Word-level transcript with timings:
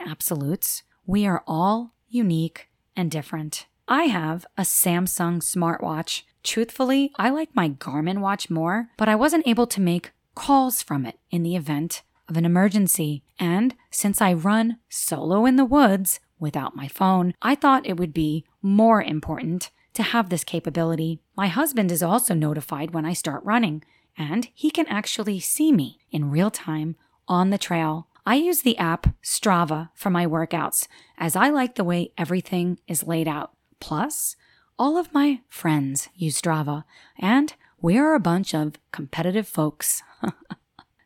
absolutes. 0.00 0.84
We 1.04 1.26
are 1.26 1.44
all 1.46 1.92
unique 2.08 2.70
and 2.96 3.10
different. 3.10 3.66
I 3.86 4.04
have 4.04 4.46
a 4.56 4.62
Samsung 4.62 5.42
smartwatch. 5.42 6.22
Truthfully, 6.42 7.12
I 7.16 7.28
like 7.28 7.54
my 7.54 7.68
Garmin 7.68 8.20
watch 8.20 8.48
more, 8.48 8.88
but 8.96 9.10
I 9.10 9.14
wasn't 9.14 9.46
able 9.46 9.66
to 9.66 9.78
make 9.78 10.12
calls 10.34 10.80
from 10.80 11.04
it 11.04 11.18
in 11.30 11.42
the 11.42 11.56
event 11.56 12.04
of 12.26 12.38
an 12.38 12.46
emergency. 12.46 13.22
And 13.38 13.74
since 13.90 14.22
I 14.22 14.32
run 14.32 14.78
solo 14.88 15.44
in 15.44 15.56
the 15.56 15.66
woods 15.66 16.20
without 16.38 16.74
my 16.74 16.88
phone, 16.88 17.34
I 17.42 17.54
thought 17.54 17.86
it 17.86 17.98
would 17.98 18.14
be 18.14 18.46
more 18.62 19.02
important 19.02 19.70
to 19.98 20.04
have 20.04 20.28
this 20.28 20.44
capability. 20.44 21.18
My 21.36 21.48
husband 21.48 21.90
is 21.90 22.04
also 22.04 22.32
notified 22.32 22.92
when 22.92 23.04
I 23.04 23.14
start 23.14 23.42
running, 23.42 23.82
and 24.16 24.48
he 24.54 24.70
can 24.70 24.86
actually 24.86 25.40
see 25.40 25.72
me 25.72 25.98
in 26.12 26.30
real 26.30 26.52
time 26.52 26.94
on 27.26 27.50
the 27.50 27.58
trail. 27.58 28.06
I 28.24 28.36
use 28.36 28.62
the 28.62 28.78
app 28.78 29.08
Strava 29.24 29.88
for 29.96 30.08
my 30.08 30.24
workouts 30.24 30.86
as 31.18 31.34
I 31.34 31.50
like 31.50 31.74
the 31.74 31.82
way 31.82 32.12
everything 32.16 32.78
is 32.86 33.08
laid 33.08 33.26
out. 33.26 33.50
Plus, 33.80 34.36
all 34.78 34.96
of 34.96 35.12
my 35.12 35.40
friends 35.48 36.08
use 36.14 36.40
Strava, 36.40 36.84
and 37.18 37.54
we 37.80 37.98
are 37.98 38.14
a 38.14 38.20
bunch 38.20 38.54
of 38.54 38.74
competitive 38.92 39.48
folks. 39.48 40.04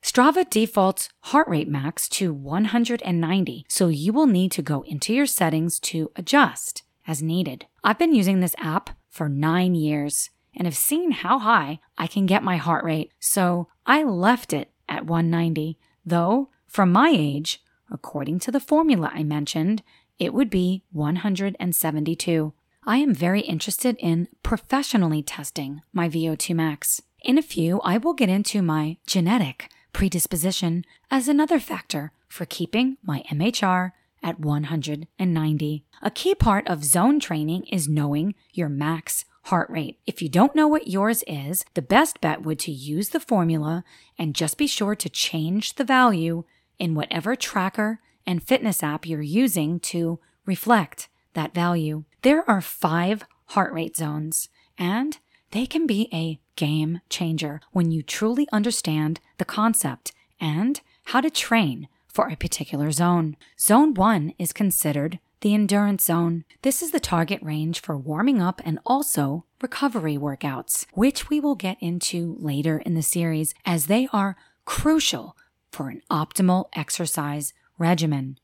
Strava 0.02 0.44
defaults 0.50 1.08
heart 1.20 1.48
rate 1.48 1.68
max 1.68 2.10
to 2.10 2.34
190, 2.34 3.64
so 3.70 3.88
you 3.88 4.12
will 4.12 4.26
need 4.26 4.52
to 4.52 4.60
go 4.60 4.82
into 4.82 5.14
your 5.14 5.24
settings 5.24 5.80
to 5.80 6.10
adjust 6.14 6.82
as 7.06 7.22
needed. 7.22 7.64
I've 7.84 7.98
been 7.98 8.14
using 8.14 8.40
this 8.40 8.54
app 8.58 8.90
for 9.10 9.28
nine 9.28 9.74
years 9.74 10.30
and 10.54 10.66
have 10.66 10.76
seen 10.76 11.10
how 11.10 11.40
high 11.40 11.80
I 11.98 12.06
can 12.06 12.26
get 12.26 12.44
my 12.44 12.56
heart 12.56 12.84
rate, 12.84 13.12
so 13.18 13.68
I 13.86 14.04
left 14.04 14.52
it 14.52 14.70
at 14.88 15.06
190. 15.06 15.78
Though, 16.04 16.50
from 16.66 16.92
my 16.92 17.12
age, 17.12 17.62
according 17.90 18.38
to 18.40 18.52
the 18.52 18.60
formula 18.60 19.10
I 19.12 19.24
mentioned, 19.24 19.82
it 20.18 20.32
would 20.32 20.50
be 20.50 20.84
172. 20.92 22.52
I 22.84 22.96
am 22.98 23.14
very 23.14 23.40
interested 23.40 23.96
in 23.98 24.28
professionally 24.42 25.22
testing 25.22 25.82
my 25.92 26.08
VO2 26.08 26.54
max. 26.54 27.02
In 27.24 27.38
a 27.38 27.42
few, 27.42 27.80
I 27.80 27.98
will 27.98 28.14
get 28.14 28.28
into 28.28 28.62
my 28.62 28.98
genetic 29.06 29.68
predisposition 29.92 30.84
as 31.10 31.28
another 31.28 31.58
factor 31.58 32.12
for 32.28 32.44
keeping 32.44 32.96
my 33.02 33.24
MHR 33.30 33.92
at 34.22 34.40
190. 34.40 35.84
A 36.02 36.10
key 36.10 36.34
part 36.34 36.66
of 36.68 36.84
zone 36.84 37.20
training 37.20 37.64
is 37.64 37.88
knowing 37.88 38.34
your 38.52 38.68
max 38.68 39.24
heart 39.44 39.68
rate. 39.70 39.98
If 40.06 40.22
you 40.22 40.28
don't 40.28 40.54
know 40.54 40.68
what 40.68 40.88
yours 40.88 41.24
is, 41.26 41.64
the 41.74 41.82
best 41.82 42.20
bet 42.20 42.42
would 42.42 42.58
to 42.60 42.70
use 42.70 43.08
the 43.08 43.20
formula 43.20 43.84
and 44.18 44.34
just 44.34 44.56
be 44.56 44.66
sure 44.66 44.94
to 44.94 45.08
change 45.08 45.74
the 45.74 45.84
value 45.84 46.44
in 46.78 46.94
whatever 46.94 47.34
tracker 47.34 48.00
and 48.26 48.42
fitness 48.42 48.82
app 48.82 49.06
you're 49.06 49.22
using 49.22 49.80
to 49.80 50.20
reflect 50.46 51.08
that 51.34 51.54
value. 51.54 52.04
There 52.22 52.48
are 52.48 52.60
five 52.60 53.24
heart 53.46 53.72
rate 53.72 53.96
zones, 53.96 54.48
and 54.78 55.18
they 55.50 55.66
can 55.66 55.86
be 55.86 56.08
a 56.12 56.40
game 56.56 57.00
changer 57.08 57.60
when 57.72 57.90
you 57.90 58.02
truly 58.02 58.48
understand 58.52 59.20
the 59.38 59.44
concept 59.44 60.12
and 60.40 60.80
how 61.06 61.20
to 61.20 61.30
train 61.30 61.88
for 62.12 62.28
a 62.28 62.36
particular 62.36 62.90
zone. 62.90 63.36
Zone 63.58 63.94
1 63.94 64.34
is 64.38 64.52
considered 64.52 65.18
the 65.40 65.54
endurance 65.54 66.04
zone. 66.04 66.44
This 66.62 66.82
is 66.82 66.92
the 66.92 67.00
target 67.00 67.42
range 67.42 67.80
for 67.80 67.96
warming 67.96 68.40
up 68.40 68.60
and 68.64 68.78
also 68.86 69.44
recovery 69.60 70.16
workouts, 70.16 70.86
which 70.92 71.28
we 71.28 71.40
will 71.40 71.56
get 71.56 71.76
into 71.80 72.36
later 72.38 72.78
in 72.78 72.94
the 72.94 73.02
series 73.02 73.54
as 73.66 73.86
they 73.86 74.08
are 74.12 74.36
crucial 74.64 75.36
for 75.70 75.88
an 75.88 76.02
optimal 76.10 76.66
exercise 76.74 77.52
regimen. 77.78 78.38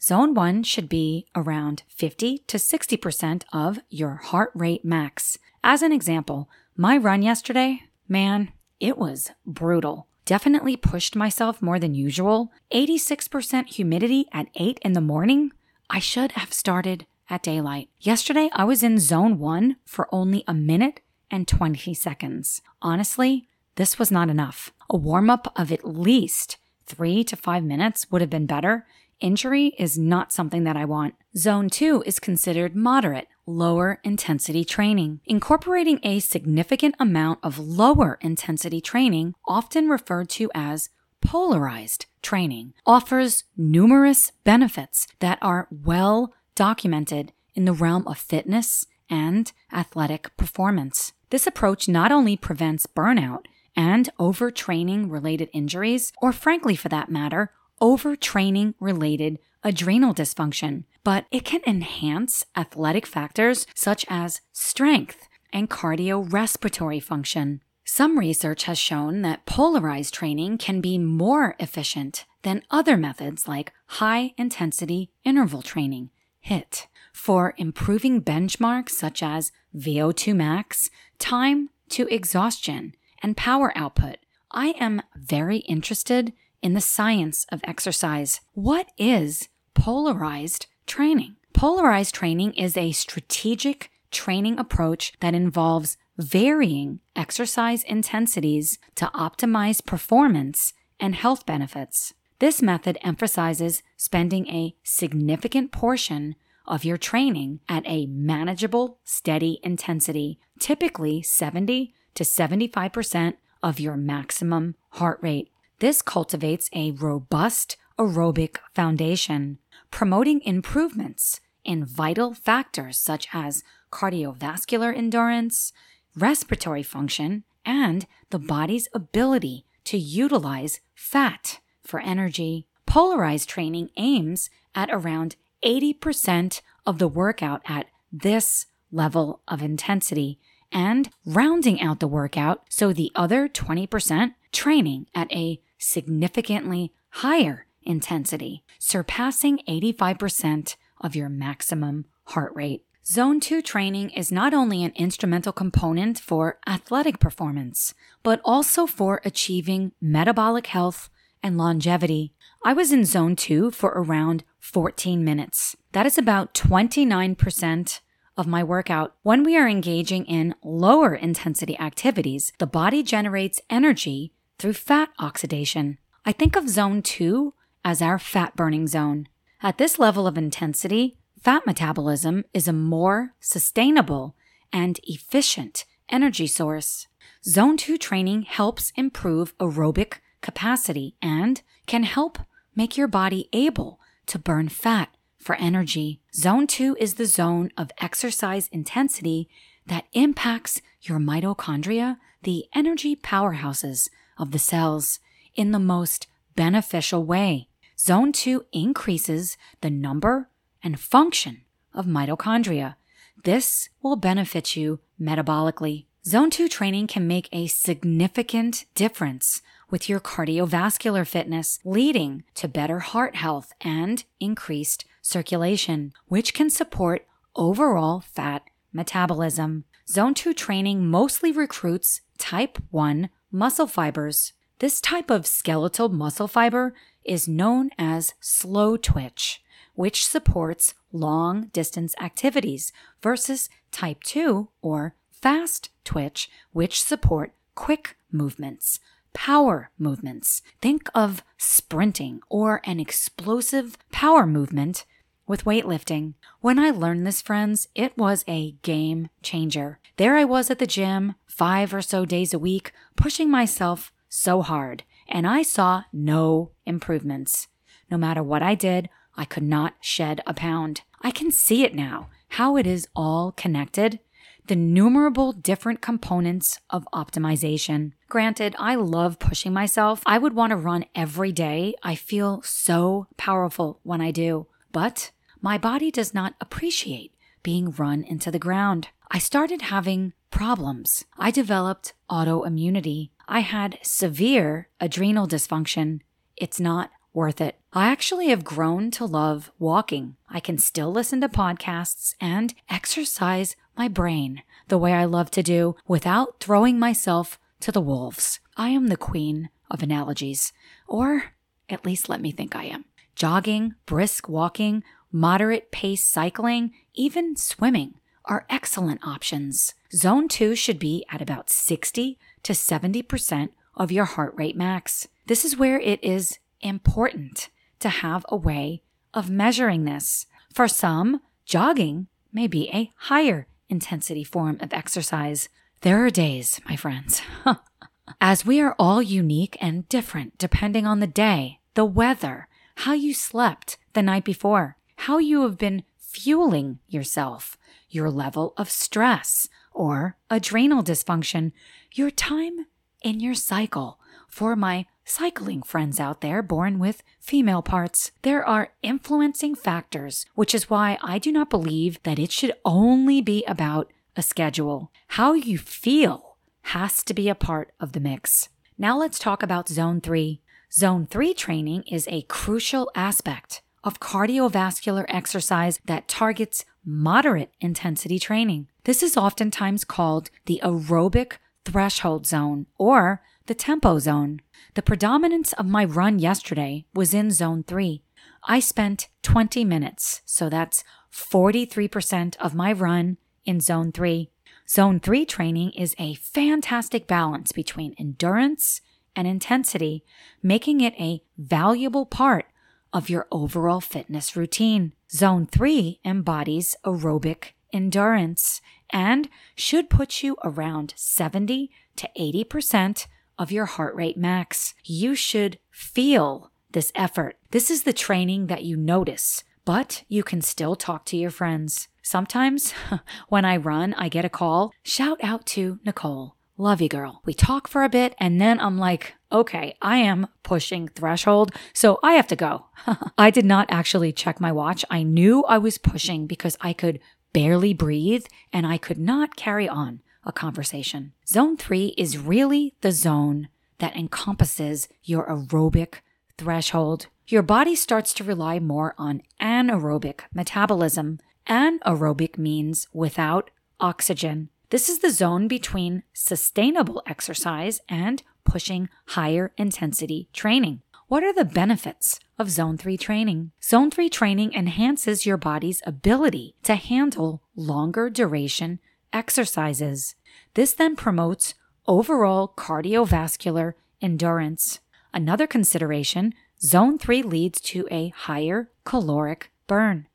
Zone 0.00 0.34
1 0.34 0.64
should 0.64 0.88
be 0.88 1.26
around 1.34 1.84
50 1.88 2.38
to 2.38 2.56
60% 2.56 3.44
of 3.52 3.78
your 3.88 4.16
heart 4.16 4.50
rate 4.54 4.84
max. 4.84 5.38
As 5.62 5.80
an 5.80 5.92
example, 5.92 6.50
my 6.76 6.96
run 6.96 7.22
yesterday, 7.22 7.82
man, 8.08 8.52
it 8.80 8.98
was 8.98 9.30
brutal. 9.46 10.08
Definitely 10.24 10.76
pushed 10.76 11.16
myself 11.16 11.60
more 11.60 11.78
than 11.78 11.94
usual. 11.94 12.52
86% 12.72 13.68
humidity 13.68 14.26
at 14.32 14.48
8 14.54 14.78
in 14.82 14.92
the 14.92 15.00
morning. 15.00 15.52
I 15.90 15.98
should 15.98 16.32
have 16.32 16.52
started 16.52 17.06
at 17.28 17.42
daylight. 17.42 17.88
Yesterday, 18.00 18.48
I 18.52 18.64
was 18.64 18.82
in 18.82 18.98
zone 18.98 19.38
1 19.38 19.76
for 19.84 20.08
only 20.12 20.44
a 20.46 20.54
minute 20.54 21.00
and 21.30 21.48
20 21.48 21.94
seconds. 21.94 22.62
Honestly, 22.80 23.48
this 23.76 23.98
was 23.98 24.10
not 24.10 24.28
enough. 24.28 24.72
A 24.90 24.96
warm 24.96 25.30
up 25.30 25.52
of 25.56 25.72
at 25.72 25.88
least 25.88 26.58
three 26.86 27.24
to 27.24 27.36
five 27.36 27.64
minutes 27.64 28.06
would 28.10 28.20
have 28.20 28.30
been 28.30 28.46
better 28.46 28.86
injury 29.22 29.68
is 29.78 29.96
not 29.96 30.32
something 30.32 30.64
that 30.64 30.76
I 30.76 30.84
want. 30.84 31.14
Zone 31.34 31.70
2 31.70 32.02
is 32.04 32.18
considered 32.18 32.76
moderate, 32.76 33.26
lower 33.46 34.00
intensity 34.04 34.66
training. 34.66 35.20
Incorporating 35.24 35.98
a 36.02 36.20
significant 36.20 36.94
amount 37.00 37.38
of 37.42 37.58
lower 37.58 38.18
intensity 38.20 38.82
training, 38.82 39.34
often 39.46 39.88
referred 39.88 40.28
to 40.30 40.50
as 40.54 40.90
polarized 41.22 42.04
training, 42.20 42.74
offers 42.84 43.44
numerous 43.56 44.32
benefits 44.44 45.08
that 45.20 45.38
are 45.40 45.68
well 45.70 46.34
documented 46.54 47.32
in 47.54 47.64
the 47.64 47.72
realm 47.72 48.06
of 48.06 48.18
fitness 48.18 48.84
and 49.08 49.52
athletic 49.72 50.36
performance. 50.36 51.14
This 51.30 51.46
approach 51.46 51.88
not 51.88 52.12
only 52.12 52.36
prevents 52.36 52.86
burnout 52.86 53.46
and 53.74 54.10
overtraining 54.20 55.10
related 55.10 55.48
injuries, 55.54 56.12
or 56.20 56.30
frankly, 56.30 56.76
for 56.76 56.90
that 56.90 57.10
matter, 57.10 57.52
overtraining 57.80 58.74
related 58.80 59.38
adrenal 59.64 60.12
dysfunction, 60.12 60.84
but 61.04 61.26
it 61.30 61.44
can 61.44 61.60
enhance 61.66 62.44
athletic 62.56 63.06
factors 63.06 63.66
such 63.74 64.04
as 64.08 64.40
strength 64.52 65.28
and 65.52 65.68
cardiorespiratory 65.68 67.02
function. 67.02 67.60
Some 67.84 68.18
research 68.18 68.64
has 68.64 68.78
shown 68.78 69.22
that 69.22 69.44
polarized 69.44 70.14
training 70.14 70.58
can 70.58 70.80
be 70.80 70.98
more 70.98 71.56
efficient 71.58 72.24
than 72.42 72.62
other 72.70 72.96
methods 72.96 73.48
like 73.48 73.72
high 73.86 74.34
intensity 74.36 75.10
interval 75.24 75.62
training, 75.62 76.10
HIIT, 76.46 76.86
for 77.12 77.54
improving 77.56 78.22
benchmarks 78.22 78.90
such 78.90 79.22
as 79.22 79.52
VO2 79.76 80.34
max, 80.34 80.90
time 81.18 81.70
to 81.90 82.06
exhaustion, 82.08 82.94
and 83.22 83.36
power 83.36 83.72
output. 83.76 84.16
I 84.50 84.68
am 84.80 85.02
very 85.16 85.58
interested 85.58 86.32
in 86.62 86.74
the 86.74 86.80
science 86.80 87.46
of 87.50 87.60
exercise. 87.64 88.40
What 88.54 88.90
is 88.96 89.48
polarized 89.74 90.66
training? 90.86 91.36
Polarized 91.52 92.14
training 92.14 92.54
is 92.54 92.76
a 92.76 92.92
strategic 92.92 93.90
training 94.10 94.58
approach 94.58 95.12
that 95.20 95.34
involves 95.34 95.96
varying 96.18 97.00
exercise 97.16 97.82
intensities 97.84 98.78
to 98.94 99.06
optimize 99.14 99.84
performance 99.84 100.74
and 101.00 101.14
health 101.14 101.46
benefits. 101.46 102.14
This 102.38 102.60
method 102.60 102.98
emphasizes 103.02 103.82
spending 103.96 104.46
a 104.48 104.74
significant 104.82 105.72
portion 105.72 106.34
of 106.66 106.84
your 106.84 106.98
training 106.98 107.60
at 107.68 107.82
a 107.86 108.06
manageable, 108.06 108.98
steady 109.04 109.60
intensity, 109.62 110.38
typically 110.58 111.22
70 111.22 111.94
to 112.14 112.24
75% 112.24 113.34
of 113.62 113.80
your 113.80 113.96
maximum 113.96 114.74
heart 114.90 115.18
rate. 115.22 115.50
This 115.78 116.02
cultivates 116.02 116.68
a 116.72 116.92
robust 116.92 117.76
aerobic 117.98 118.58
foundation, 118.74 119.58
promoting 119.90 120.40
improvements 120.42 121.40
in 121.64 121.84
vital 121.84 122.34
factors 122.34 122.98
such 122.98 123.28
as 123.32 123.62
cardiovascular 123.90 124.96
endurance, 124.96 125.72
respiratory 126.16 126.82
function, 126.82 127.44
and 127.64 128.06
the 128.30 128.38
body's 128.38 128.88
ability 128.94 129.64
to 129.84 129.98
utilize 129.98 130.80
fat 130.94 131.60
for 131.82 132.00
energy. 132.00 132.66
Polarized 132.86 133.48
training 133.48 133.90
aims 133.96 134.50
at 134.74 134.90
around 134.90 135.36
80% 135.64 136.60
of 136.86 136.98
the 136.98 137.08
workout 137.08 137.62
at 137.66 137.86
this 138.12 138.66
level 138.90 139.40
of 139.48 139.62
intensity 139.62 140.38
and 140.70 141.10
rounding 141.24 141.80
out 141.80 142.00
the 142.00 142.08
workout 142.08 142.62
so 142.68 142.92
the 142.92 143.12
other 143.14 143.48
20% 143.48 144.34
training 144.50 145.06
at 145.14 145.32
a 145.32 145.60
significantly 145.78 146.92
higher 147.10 147.66
intensity, 147.84 148.64
surpassing 148.78 149.60
85% 149.68 150.76
of 151.00 151.16
your 151.16 151.28
maximum 151.28 152.06
heart 152.26 152.52
rate. 152.54 152.84
Zone 153.04 153.40
2 153.40 153.62
training 153.62 154.10
is 154.10 154.30
not 154.30 154.54
only 154.54 154.84
an 154.84 154.92
instrumental 154.94 155.52
component 155.52 156.20
for 156.20 156.58
athletic 156.68 157.18
performance, 157.18 157.94
but 158.22 158.40
also 158.44 158.86
for 158.86 159.20
achieving 159.24 159.92
metabolic 160.00 160.68
health 160.68 161.10
and 161.42 161.58
longevity. 161.58 162.32
I 162.64 162.72
was 162.72 162.92
in 162.92 163.04
Zone 163.04 163.34
2 163.34 163.72
for 163.72 163.90
around 163.90 164.44
14 164.60 165.24
minutes. 165.24 165.76
That 165.90 166.06
is 166.06 166.16
about 166.16 166.54
29% 166.54 168.00
of 168.36 168.46
my 168.46 168.62
workout. 168.62 169.14
When 169.22 169.42
we 169.42 169.56
are 169.56 169.68
engaging 169.68 170.24
in 170.26 170.54
lower 170.62 171.14
intensity 171.14 171.78
activities, 171.78 172.52
the 172.58 172.66
body 172.66 173.02
generates 173.02 173.60
energy 173.68 174.32
through 174.58 174.74
fat 174.74 175.10
oxidation. 175.18 175.98
I 176.24 176.32
think 176.32 176.54
of 176.54 176.68
zone 176.68 177.02
two 177.02 177.54
as 177.84 178.02
our 178.02 178.18
fat 178.18 178.56
burning 178.56 178.86
zone. 178.86 179.28
At 179.62 179.78
this 179.78 179.98
level 179.98 180.26
of 180.26 180.38
intensity, 180.38 181.16
fat 181.40 181.66
metabolism 181.66 182.44
is 182.52 182.68
a 182.68 182.72
more 182.72 183.34
sustainable 183.40 184.36
and 184.72 184.98
efficient 185.04 185.84
energy 186.08 186.46
source. 186.46 187.06
Zone 187.44 187.76
2 187.76 187.98
training 187.98 188.42
helps 188.42 188.92
improve 188.96 189.56
aerobic 189.58 190.14
capacity 190.40 191.16
and 191.20 191.62
can 191.86 192.02
help 192.02 192.38
make 192.74 192.96
your 192.96 193.08
body 193.08 193.48
able 193.52 194.00
to 194.26 194.38
burn 194.38 194.68
fat 194.68 195.08
for 195.38 195.56
energy. 195.56 196.20
Zone 196.34 196.66
2 196.66 196.96
is 197.00 197.14
the 197.14 197.26
zone 197.26 197.70
of 197.76 197.90
exercise 197.98 198.68
intensity 198.68 199.48
that 199.86 200.06
impacts 200.12 200.80
your 201.00 201.18
mitochondria, 201.18 202.16
the 202.42 202.66
energy 202.74 203.16
powerhouses 203.16 204.08
of 204.38 204.52
the 204.52 204.58
cells, 204.58 205.18
in 205.54 205.72
the 205.72 205.78
most 205.78 206.28
beneficial 206.54 207.24
way. 207.24 207.68
Zone 208.04 208.32
2 208.32 208.64
increases 208.72 209.56
the 209.80 209.88
number 209.88 210.48
and 210.82 210.98
function 210.98 211.60
of 211.94 212.04
mitochondria. 212.04 212.96
This 213.44 213.90
will 214.02 214.16
benefit 214.16 214.74
you 214.74 214.98
metabolically. 215.20 216.06
Zone 216.26 216.50
2 216.50 216.68
training 216.68 217.06
can 217.06 217.28
make 217.28 217.48
a 217.52 217.68
significant 217.68 218.86
difference 218.96 219.62
with 219.88 220.08
your 220.08 220.18
cardiovascular 220.18 221.24
fitness, 221.24 221.78
leading 221.84 222.42
to 222.54 222.66
better 222.66 222.98
heart 222.98 223.36
health 223.36 223.72
and 223.80 224.24
increased 224.40 225.04
circulation, 225.20 226.12
which 226.26 226.54
can 226.54 226.70
support 226.70 227.24
overall 227.54 228.18
fat 228.18 228.64
metabolism. 228.92 229.84
Zone 230.08 230.34
2 230.34 230.52
training 230.54 231.06
mostly 231.06 231.52
recruits 231.52 232.20
type 232.36 232.78
1 232.90 233.30
muscle 233.52 233.86
fibers. 233.86 234.54
This 234.80 235.00
type 235.00 235.30
of 235.30 235.46
skeletal 235.46 236.08
muscle 236.08 236.48
fiber 236.48 236.94
is 237.24 237.48
known 237.48 237.90
as 237.98 238.34
slow 238.40 238.96
twitch, 238.96 239.62
which 239.94 240.26
supports 240.26 240.94
long 241.12 241.68
distance 241.72 242.14
activities 242.20 242.92
versus 243.22 243.68
type 243.90 244.22
2 244.22 244.68
or 244.80 245.14
fast 245.30 245.90
twitch, 246.04 246.50
which 246.72 247.02
support 247.02 247.52
quick 247.74 248.16
movements, 248.30 249.00
power 249.32 249.90
movements. 249.98 250.62
Think 250.80 251.08
of 251.14 251.42
sprinting 251.58 252.40
or 252.48 252.80
an 252.84 253.00
explosive 253.00 253.96
power 254.10 254.46
movement 254.46 255.04
with 255.46 255.64
weightlifting. 255.64 256.34
When 256.60 256.78
I 256.78 256.90
learned 256.90 257.26
this, 257.26 257.42
friends, 257.42 257.88
it 257.94 258.16
was 258.16 258.44
a 258.46 258.72
game 258.82 259.28
changer. 259.42 259.98
There 260.16 260.36
I 260.36 260.44
was 260.44 260.70
at 260.70 260.78
the 260.78 260.86
gym, 260.86 261.34
five 261.46 261.92
or 261.92 262.02
so 262.02 262.24
days 262.24 262.54
a 262.54 262.58
week, 262.58 262.92
pushing 263.16 263.50
myself 263.50 264.12
so 264.28 264.62
hard, 264.62 265.02
and 265.32 265.46
I 265.46 265.62
saw 265.62 266.04
no 266.12 266.70
improvements. 266.86 267.66
No 268.08 268.16
matter 268.16 268.42
what 268.42 268.62
I 268.62 268.76
did, 268.76 269.08
I 269.34 269.44
could 269.44 269.64
not 269.64 269.94
shed 270.00 270.40
a 270.46 270.54
pound. 270.54 271.00
I 271.22 271.32
can 271.32 271.50
see 271.50 271.82
it 271.82 271.94
now, 271.94 272.28
how 272.50 272.76
it 272.76 272.86
is 272.86 273.08
all 273.16 273.50
connected 273.50 274.20
the 274.66 274.76
numerable 274.76 275.52
different 275.52 276.00
components 276.00 276.78
of 276.88 277.08
optimization. 277.12 278.12
Granted, 278.28 278.76
I 278.78 278.94
love 278.94 279.38
pushing 279.38 279.72
myself. 279.72 280.22
I 280.24 280.38
would 280.38 280.54
want 280.54 280.70
to 280.70 280.76
run 280.76 281.04
every 281.14 281.52
day. 281.52 281.94
I 282.02 282.14
feel 282.14 282.62
so 282.62 283.26
powerful 283.36 283.98
when 284.02 284.20
I 284.20 284.30
do. 284.30 284.68
But 284.92 285.32
my 285.60 285.78
body 285.78 286.10
does 286.10 286.32
not 286.32 286.54
appreciate 286.60 287.34
being 287.62 287.90
run 287.90 288.22
into 288.24 288.50
the 288.50 288.58
ground. 288.58 289.08
I 289.30 289.38
started 289.38 289.82
having 289.82 290.32
problems. 290.50 291.24
I 291.38 291.50
developed 291.50 292.12
autoimmunity. 292.30 293.30
I 293.52 293.60
had 293.60 293.98
severe 294.00 294.88
adrenal 294.98 295.46
dysfunction. 295.46 296.20
It's 296.56 296.80
not 296.80 297.10
worth 297.34 297.60
it. 297.60 297.78
I 297.92 298.08
actually 298.08 298.48
have 298.48 298.64
grown 298.64 299.10
to 299.10 299.26
love 299.26 299.70
walking. 299.78 300.36
I 300.48 300.58
can 300.58 300.78
still 300.78 301.12
listen 301.12 301.42
to 301.42 301.50
podcasts 301.50 302.34
and 302.40 302.72
exercise 302.88 303.76
my 303.94 304.08
brain 304.08 304.62
the 304.88 304.96
way 304.96 305.12
I 305.12 305.26
love 305.26 305.50
to 305.50 305.62
do 305.62 305.96
without 306.08 306.60
throwing 306.60 306.98
myself 306.98 307.58
to 307.80 307.92
the 307.92 308.00
wolves. 308.00 308.58
I 308.78 308.88
am 308.88 309.08
the 309.08 309.18
queen 309.18 309.68
of 309.90 310.02
analogies, 310.02 310.72
or 311.06 311.52
at 311.90 312.06
least 312.06 312.30
let 312.30 312.40
me 312.40 312.52
think 312.52 312.74
I 312.74 312.84
am. 312.84 313.04
Jogging, 313.36 313.96
brisk 314.06 314.48
walking, 314.48 315.04
moderate 315.30 315.92
pace 315.92 316.24
cycling, 316.24 316.94
even 317.12 317.56
swimming 317.56 318.14
are 318.46 318.66
excellent 318.70 319.26
options. 319.26 319.94
Zone 320.14 320.48
2 320.48 320.74
should 320.74 320.98
be 320.98 321.24
at 321.30 321.42
about 321.42 321.70
60 321.70 322.38
to 322.64 322.72
70% 322.72 323.70
of 323.94 324.12
your 324.12 324.24
heart 324.24 324.54
rate 324.56 324.76
max. 324.76 325.28
This 325.46 325.64
is 325.64 325.76
where 325.76 326.00
it 326.00 326.22
is 326.22 326.58
important 326.80 327.68
to 328.00 328.08
have 328.08 328.44
a 328.48 328.56
way 328.56 329.02
of 329.34 329.50
measuring 329.50 330.04
this. 330.04 330.46
For 330.72 330.88
some, 330.88 331.40
jogging 331.64 332.28
may 332.52 332.66
be 332.66 332.90
a 332.92 333.12
higher 333.16 333.66
intensity 333.88 334.44
form 334.44 334.78
of 334.80 334.92
exercise. 334.92 335.68
There 336.00 336.24
are 336.24 336.30
days, 336.30 336.80
my 336.88 336.96
friends, 336.96 337.42
as 338.40 338.66
we 338.66 338.80
are 338.80 338.96
all 338.98 339.22
unique 339.22 339.76
and 339.80 340.08
different 340.08 340.58
depending 340.58 341.06
on 341.06 341.20
the 341.20 341.26
day, 341.26 341.80
the 341.94 342.04
weather, 342.04 342.68
how 342.96 343.12
you 343.12 343.34
slept 343.34 343.98
the 344.12 344.22
night 344.22 344.44
before, 344.44 344.96
how 345.16 345.38
you 345.38 345.62
have 345.62 345.78
been 345.78 346.02
fueling 346.18 346.98
yourself, 347.08 347.76
your 348.08 348.30
level 348.30 348.74
of 348.76 348.90
stress 348.90 349.68
or 349.94 350.36
adrenal 350.50 351.02
dysfunction, 351.02 351.72
your 352.12 352.30
time 352.30 352.86
in 353.22 353.40
your 353.40 353.54
cycle. 353.54 354.18
For 354.48 354.76
my 354.76 355.06
cycling 355.24 355.82
friends 355.82 356.20
out 356.20 356.40
there 356.40 356.62
born 356.62 356.98
with 356.98 357.22
female 357.40 357.82
parts. 357.82 358.32
There 358.42 358.64
are 358.64 358.92
influencing 359.02 359.74
factors, 359.74 360.46
which 360.54 360.74
is 360.74 360.90
why 360.90 361.18
I 361.22 361.38
do 361.38 361.52
not 361.52 361.70
believe 361.70 362.22
that 362.24 362.38
it 362.38 362.52
should 362.52 362.74
only 362.84 363.40
be 363.40 363.64
about 363.66 364.12
a 364.36 364.42
schedule. 364.42 365.10
How 365.28 365.54
you 365.54 365.78
feel 365.78 366.56
has 366.82 367.22
to 367.24 367.34
be 367.34 367.48
a 367.48 367.54
part 367.54 367.92
of 368.00 368.12
the 368.12 368.20
mix. 368.20 368.68
Now 368.98 369.18
let's 369.18 369.38
talk 369.38 369.62
about 369.62 369.88
Zone 369.88 370.20
3. 370.20 370.60
Zone 370.92 371.26
3 371.26 371.54
training 371.54 372.02
is 372.10 372.28
a 372.28 372.42
crucial 372.42 373.10
aspect 373.14 373.82
of 374.04 374.20
cardiovascular 374.20 375.24
exercise 375.28 376.00
that 376.04 376.28
targets 376.28 376.84
moderate 377.04 377.70
intensity 377.80 378.38
training. 378.38 378.88
This 379.04 379.22
is 379.22 379.36
oftentimes 379.36 380.04
called 380.04 380.50
the 380.66 380.80
aerobic 380.84 381.54
threshold 381.84 382.46
zone 382.46 382.86
or 382.98 383.42
the 383.66 383.74
tempo 383.74 384.20
zone. 384.20 384.60
The 384.94 385.02
predominance 385.02 385.72
of 385.72 385.86
my 385.86 386.04
run 386.04 386.38
yesterday 386.38 387.06
was 387.12 387.34
in 387.34 387.50
zone 387.50 387.82
three. 387.82 388.22
I 388.62 388.78
spent 388.78 389.28
20 389.42 389.84
minutes, 389.84 390.42
so 390.44 390.68
that's 390.68 391.02
43% 391.32 392.56
of 392.58 392.76
my 392.76 392.92
run 392.92 393.38
in 393.64 393.80
zone 393.80 394.12
three. 394.12 394.50
Zone 394.88 395.18
three 395.18 395.44
training 395.46 395.90
is 395.92 396.14
a 396.18 396.34
fantastic 396.34 397.26
balance 397.26 397.72
between 397.72 398.14
endurance 398.18 399.00
and 399.34 399.48
intensity, 399.48 400.24
making 400.62 401.00
it 401.00 401.14
a 401.14 401.42
valuable 401.58 402.26
part 402.26 402.66
of 403.12 403.28
your 403.28 403.48
overall 403.50 404.00
fitness 404.00 404.54
routine. 404.54 405.12
Zone 405.30 405.66
three 405.66 406.20
embodies 406.24 406.94
aerobic 407.04 407.72
endurance 407.92 408.80
and 409.10 409.48
should 409.74 410.10
put 410.10 410.42
you 410.42 410.56
around 410.64 411.14
70 411.16 411.90
to 412.16 412.28
80% 412.38 413.26
of 413.58 413.70
your 413.70 413.86
heart 413.86 414.14
rate 414.14 414.36
max. 414.36 414.94
You 415.04 415.34
should 415.34 415.78
feel 415.90 416.70
this 416.92 417.12
effort. 417.14 417.58
This 417.70 417.90
is 417.90 418.02
the 418.02 418.12
training 418.12 418.66
that 418.66 418.84
you 418.84 418.96
notice, 418.96 419.64
but 419.84 420.24
you 420.28 420.42
can 420.42 420.60
still 420.60 420.96
talk 420.96 421.24
to 421.26 421.36
your 421.36 421.50
friends. 421.50 422.08
Sometimes 422.22 422.92
when 423.48 423.64
I 423.64 423.76
run, 423.76 424.14
I 424.14 424.28
get 424.28 424.44
a 424.44 424.50
call. 424.50 424.92
Shout 425.02 425.42
out 425.42 425.66
to 425.66 425.98
Nicole. 426.04 426.56
Love 426.78 427.00
you, 427.00 427.08
girl. 427.08 427.42
We 427.44 427.52
talk 427.52 427.86
for 427.86 428.02
a 428.02 428.08
bit, 428.08 428.34
and 428.38 428.60
then 428.60 428.80
I'm 428.80 428.98
like, 428.98 429.34
okay, 429.52 429.94
I 430.00 430.16
am 430.16 430.48
pushing 430.62 431.08
threshold, 431.08 431.70
so 431.92 432.18
I 432.22 432.32
have 432.32 432.46
to 432.48 432.56
go. 432.56 432.86
I 433.38 433.50
did 433.50 433.66
not 433.66 433.86
actually 433.90 434.32
check 434.32 434.60
my 434.60 434.72
watch. 434.72 435.04
I 435.10 435.22
knew 435.22 435.64
I 435.64 435.78
was 435.78 435.98
pushing 435.98 436.46
because 436.46 436.76
I 436.80 436.94
could 436.94 437.20
barely 437.52 437.92
breathe 437.94 438.46
and 438.72 438.86
I 438.86 438.98
could 438.98 439.18
not 439.18 439.56
carry 439.56 439.88
on 439.88 440.20
a 440.44 440.52
conversation. 440.52 441.32
Zone 441.46 441.76
three 441.76 442.14
is 442.18 442.38
really 442.38 442.94
the 443.00 443.12
zone 443.12 443.68
that 443.98 444.16
encompasses 444.16 445.08
your 445.22 445.46
aerobic 445.46 446.16
threshold. 446.58 447.26
Your 447.46 447.62
body 447.62 447.94
starts 447.94 448.34
to 448.34 448.44
rely 448.44 448.78
more 448.80 449.14
on 449.18 449.42
anaerobic 449.60 450.40
metabolism. 450.54 451.38
Anaerobic 451.68 452.58
means 452.58 453.06
without 453.12 453.70
oxygen. 454.00 454.68
This 454.90 455.08
is 455.08 455.20
the 455.20 455.30
zone 455.30 455.68
between 455.68 456.22
sustainable 456.32 457.22
exercise 457.26 458.00
and 458.08 458.42
pushing 458.64 459.08
higher 459.28 459.72
intensity 459.76 460.48
training. 460.52 461.02
What 461.32 461.44
are 461.44 461.54
the 461.54 461.64
benefits 461.64 462.38
of 462.58 462.68
Zone 462.68 462.98
3 462.98 463.16
training? 463.16 463.70
Zone 463.82 464.10
3 464.10 464.28
training 464.28 464.74
enhances 464.74 465.46
your 465.46 465.56
body's 465.56 466.02
ability 466.04 466.74
to 466.82 466.94
handle 466.94 467.62
longer 467.74 468.28
duration 468.28 469.00
exercises. 469.32 470.34
This 470.74 470.92
then 470.92 471.16
promotes 471.16 471.72
overall 472.06 472.74
cardiovascular 472.76 473.94
endurance. 474.20 475.00
Another 475.32 475.66
consideration 475.66 476.52
Zone 476.82 477.16
3 477.16 477.42
leads 477.42 477.80
to 477.80 478.06
a 478.10 478.28
higher 478.36 478.90
caloric 479.06 479.72
burn. 479.86 480.28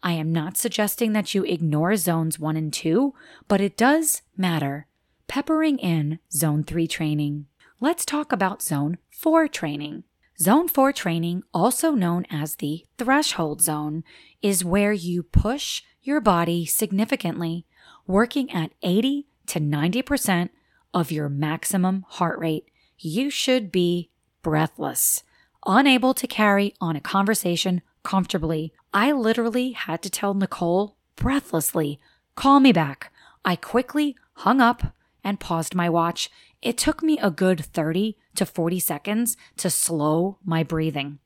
I 0.00 0.12
am 0.12 0.30
not 0.30 0.56
suggesting 0.56 1.12
that 1.12 1.34
you 1.34 1.42
ignore 1.42 1.96
zones 1.96 2.38
1 2.38 2.56
and 2.56 2.72
2, 2.72 3.12
but 3.48 3.60
it 3.60 3.76
does 3.76 4.22
matter. 4.36 4.86
Peppering 5.26 5.80
in 5.80 6.20
Zone 6.30 6.62
3 6.62 6.86
training. 6.86 7.46
Let's 7.80 8.04
talk 8.04 8.30
about 8.30 8.62
Zone 8.62 8.98
4 9.10 9.48
training. 9.48 10.04
Zone 10.38 10.68
4 10.68 10.92
training, 10.92 11.42
also 11.54 11.92
known 11.92 12.26
as 12.30 12.56
the 12.56 12.84
threshold 12.98 13.62
zone, 13.62 14.04
is 14.42 14.64
where 14.64 14.92
you 14.92 15.22
push 15.22 15.82
your 16.02 16.20
body 16.20 16.66
significantly, 16.66 17.64
working 18.06 18.52
at 18.52 18.72
80 18.82 19.26
to 19.46 19.60
90% 19.60 20.50
of 20.92 21.10
your 21.10 21.30
maximum 21.30 22.04
heart 22.08 22.38
rate. 22.38 22.70
You 22.98 23.30
should 23.30 23.72
be 23.72 24.10
breathless, 24.42 25.22
unable 25.64 26.12
to 26.14 26.26
carry 26.26 26.74
on 26.80 26.96
a 26.96 27.00
conversation 27.00 27.80
comfortably. 28.02 28.74
I 28.92 29.12
literally 29.12 29.72
had 29.72 30.02
to 30.02 30.10
tell 30.10 30.34
Nicole 30.34 30.96
breathlessly, 31.16 31.98
call 32.34 32.60
me 32.60 32.72
back. 32.72 33.10
I 33.44 33.56
quickly 33.56 34.16
hung 34.34 34.60
up 34.60 34.94
and 35.24 35.40
paused 35.40 35.74
my 35.74 35.88
watch. 35.88 36.30
It 36.60 36.76
took 36.78 37.02
me 37.02 37.18
a 37.18 37.30
good 37.30 37.64
30 37.64 38.16
to 38.36 38.46
40 38.46 38.80
seconds 38.80 39.36
to 39.56 39.70
slow 39.70 40.38
my 40.44 40.62
breathing. 40.62 41.18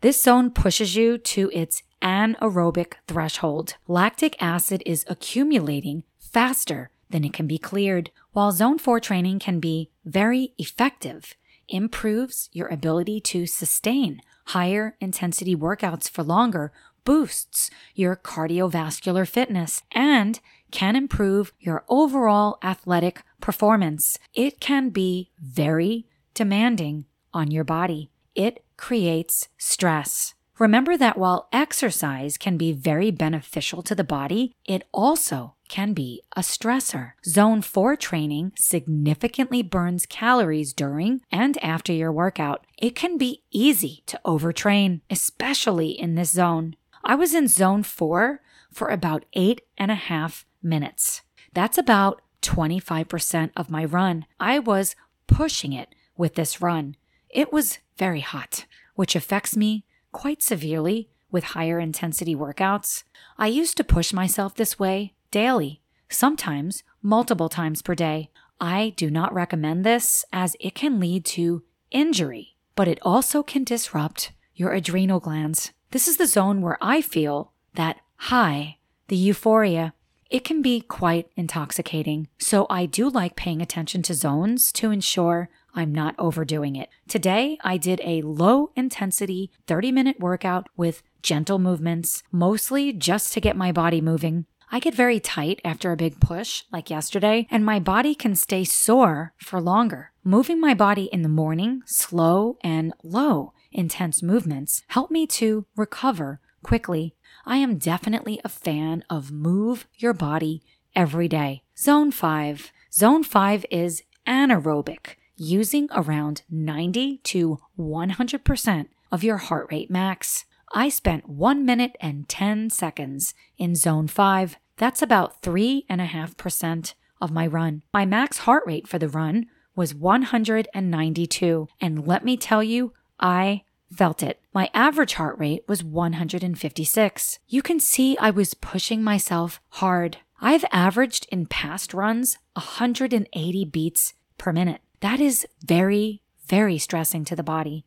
This 0.00 0.22
zone 0.22 0.50
pushes 0.50 0.96
you 0.96 1.18
to 1.18 1.50
its 1.54 1.82
anaerobic 2.02 2.94
threshold. 3.06 3.76
Lactic 3.88 4.36
acid 4.40 4.82
is 4.84 5.04
accumulating 5.08 6.02
faster 6.18 6.90
than 7.10 7.24
it 7.24 7.32
can 7.32 7.46
be 7.46 7.58
cleared. 7.58 8.10
While 8.32 8.52
zone 8.52 8.78
4 8.78 9.00
training 9.00 9.38
can 9.38 9.60
be 9.60 9.90
very 10.04 10.52
effective, 10.58 11.34
improves 11.68 12.50
your 12.52 12.68
ability 12.68 13.20
to 13.20 13.46
sustain 13.46 14.20
higher 14.46 14.96
intensity 15.00 15.56
workouts 15.56 16.10
for 16.10 16.22
longer, 16.22 16.72
boosts 17.04 17.70
your 17.94 18.16
cardiovascular 18.16 19.26
fitness, 19.26 19.82
and 19.92 20.40
can 20.70 20.96
improve 20.96 21.52
your 21.60 21.84
overall 21.88 22.58
athletic 22.62 23.22
performance. 23.40 24.18
It 24.34 24.60
can 24.60 24.90
be 24.90 25.30
very 25.40 26.06
demanding 26.34 27.06
on 27.32 27.50
your 27.50 27.64
body. 27.64 28.10
It 28.34 28.64
creates 28.76 29.48
stress. 29.56 30.34
Remember 30.58 30.96
that 30.96 31.18
while 31.18 31.48
exercise 31.52 32.38
can 32.38 32.56
be 32.56 32.72
very 32.72 33.10
beneficial 33.10 33.82
to 33.82 33.94
the 33.94 34.04
body, 34.04 34.52
it 34.64 34.86
also 34.92 35.56
can 35.68 35.92
be 35.94 36.22
a 36.36 36.40
stressor. 36.40 37.12
Zone 37.26 37.60
4 37.60 37.96
training 37.96 38.52
significantly 38.56 39.62
burns 39.62 40.06
calories 40.06 40.72
during 40.72 41.22
and 41.32 41.58
after 41.62 41.92
your 41.92 42.12
workout. 42.12 42.66
It 42.78 42.94
can 42.94 43.18
be 43.18 43.42
easy 43.50 44.04
to 44.06 44.20
overtrain, 44.24 45.00
especially 45.10 45.90
in 45.90 46.14
this 46.14 46.30
zone. 46.30 46.76
I 47.02 47.16
was 47.16 47.34
in 47.34 47.48
zone 47.48 47.82
4 47.82 48.40
for 48.72 48.88
about 48.88 49.24
eight 49.32 49.62
and 49.76 49.90
a 49.90 49.96
half 49.96 50.46
minutes. 50.62 51.22
That's 51.52 51.78
about 51.78 52.22
25% 52.42 53.50
of 53.56 53.70
my 53.70 53.84
run. 53.84 54.26
I 54.38 54.60
was 54.60 54.94
pushing 55.26 55.72
it 55.72 55.94
with 56.16 56.34
this 56.34 56.60
run. 56.60 56.96
It 57.28 57.52
was 57.52 57.78
very 57.96 58.20
hot, 58.20 58.66
which 58.94 59.16
affects 59.16 59.56
me 59.56 59.84
quite 60.12 60.42
severely 60.42 61.08
with 61.30 61.44
higher 61.44 61.80
intensity 61.80 62.34
workouts. 62.34 63.02
I 63.36 63.48
used 63.48 63.76
to 63.76 63.84
push 63.84 64.12
myself 64.12 64.54
this 64.54 64.78
way 64.78 65.14
daily, 65.30 65.80
sometimes 66.08 66.84
multiple 67.02 67.48
times 67.48 67.82
per 67.82 67.94
day. 67.94 68.30
I 68.60 68.94
do 68.96 69.10
not 69.10 69.34
recommend 69.34 69.84
this 69.84 70.24
as 70.32 70.56
it 70.60 70.74
can 70.76 71.00
lead 71.00 71.24
to 71.26 71.64
injury, 71.90 72.56
but 72.76 72.86
it 72.86 73.00
also 73.02 73.42
can 73.42 73.64
disrupt 73.64 74.30
your 74.54 74.72
adrenal 74.72 75.18
glands. 75.18 75.72
This 75.90 76.06
is 76.06 76.16
the 76.16 76.26
zone 76.26 76.60
where 76.60 76.78
I 76.80 77.02
feel 77.02 77.52
that 77.74 77.98
high, 78.16 78.78
the 79.08 79.16
euphoria. 79.16 79.92
It 80.30 80.44
can 80.44 80.62
be 80.62 80.80
quite 80.80 81.28
intoxicating, 81.36 82.28
so 82.38 82.66
I 82.70 82.86
do 82.86 83.08
like 83.08 83.36
paying 83.36 83.60
attention 83.60 84.02
to 84.02 84.14
zones 84.14 84.72
to 84.72 84.90
ensure 84.90 85.50
I'm 85.74 85.92
not 85.92 86.14
overdoing 86.18 86.76
it. 86.76 86.88
Today, 87.08 87.58
I 87.62 87.76
did 87.76 88.00
a 88.04 88.22
low 88.22 88.70
intensity 88.76 89.50
30 89.66 89.92
minute 89.92 90.20
workout 90.20 90.68
with 90.76 91.02
gentle 91.22 91.58
movements, 91.58 92.22
mostly 92.30 92.92
just 92.92 93.32
to 93.32 93.40
get 93.40 93.56
my 93.56 93.72
body 93.72 94.00
moving. 94.00 94.46
I 94.70 94.80
get 94.80 94.94
very 94.94 95.20
tight 95.20 95.60
after 95.64 95.92
a 95.92 95.96
big 95.96 96.20
push, 96.20 96.64
like 96.72 96.90
yesterday, 96.90 97.46
and 97.50 97.64
my 97.64 97.78
body 97.78 98.14
can 98.14 98.34
stay 98.34 98.64
sore 98.64 99.32
for 99.38 99.60
longer. 99.60 100.12
Moving 100.24 100.60
my 100.60 100.74
body 100.74 101.04
in 101.12 101.22
the 101.22 101.28
morning, 101.28 101.82
slow 101.86 102.56
and 102.62 102.92
low 103.02 103.52
intense 103.70 104.22
movements, 104.22 104.82
help 104.88 105.10
me 105.10 105.26
to 105.26 105.66
recover 105.76 106.40
quickly. 106.62 107.14
I 107.44 107.58
am 107.58 107.78
definitely 107.78 108.40
a 108.44 108.48
fan 108.48 109.04
of 109.10 109.32
move 109.32 109.86
your 109.96 110.14
body 110.14 110.62
every 110.96 111.28
day. 111.28 111.62
Zone 111.76 112.10
5. 112.10 112.72
Zone 112.92 113.22
5 113.22 113.66
is 113.70 114.02
anaerobic 114.26 115.16
using 115.36 115.88
around 115.92 116.42
90 116.50 117.18
to 117.18 117.58
100% 117.78 118.86
of 119.10 119.24
your 119.24 119.36
heart 119.38 119.68
rate 119.70 119.90
max. 119.90 120.44
I 120.72 120.88
spent 120.88 121.28
1 121.28 121.64
minute 121.64 121.96
and 122.00 122.28
10 122.28 122.70
seconds 122.70 123.34
in 123.58 123.74
zone 123.74 124.08
5. 124.08 124.56
That's 124.76 125.02
about 125.02 125.40
3.5% 125.42 126.94
of 127.20 127.30
my 127.30 127.46
run. 127.46 127.82
My 127.92 128.04
max 128.04 128.38
heart 128.38 128.64
rate 128.66 128.88
for 128.88 128.98
the 128.98 129.08
run 129.08 129.46
was 129.76 129.94
192. 129.94 131.68
And 131.80 132.06
let 132.06 132.24
me 132.24 132.36
tell 132.36 132.62
you, 132.62 132.92
I 133.20 133.62
felt 133.92 134.22
it. 134.22 134.40
My 134.52 134.70
average 134.74 135.14
heart 135.14 135.38
rate 135.38 135.64
was 135.68 135.84
156. 135.84 137.38
You 137.48 137.62
can 137.62 137.80
see 137.80 138.16
I 138.18 138.30
was 138.30 138.54
pushing 138.54 139.02
myself 139.02 139.60
hard. 139.70 140.18
I've 140.40 140.64
averaged 140.72 141.26
in 141.30 141.46
past 141.46 141.94
runs 141.94 142.38
180 142.54 143.64
beats 143.66 144.14
per 144.36 144.52
minute. 144.52 144.80
That 145.04 145.20
is 145.20 145.46
very, 145.62 146.22
very 146.46 146.78
stressing 146.78 147.26
to 147.26 147.36
the 147.36 147.42
body. 147.42 147.84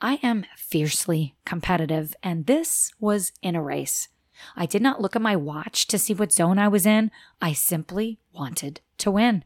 I 0.00 0.20
am 0.22 0.44
fiercely 0.56 1.34
competitive, 1.44 2.14
and 2.22 2.46
this 2.46 2.92
was 3.00 3.32
in 3.42 3.56
a 3.56 3.60
race. 3.60 4.06
I 4.54 4.66
did 4.66 4.80
not 4.80 5.00
look 5.00 5.16
at 5.16 5.22
my 5.22 5.34
watch 5.34 5.88
to 5.88 5.98
see 5.98 6.14
what 6.14 6.32
zone 6.32 6.60
I 6.60 6.68
was 6.68 6.86
in. 6.86 7.10
I 7.40 7.52
simply 7.52 8.20
wanted 8.32 8.80
to 8.98 9.10
win. 9.10 9.42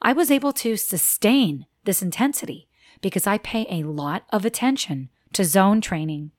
I 0.00 0.12
was 0.12 0.30
able 0.30 0.52
to 0.52 0.76
sustain 0.76 1.66
this 1.82 2.02
intensity 2.02 2.68
because 3.00 3.26
I 3.26 3.38
pay 3.38 3.66
a 3.68 3.82
lot 3.82 4.22
of 4.30 4.44
attention 4.44 5.08
to 5.32 5.44
zone 5.44 5.80
training. 5.80 6.30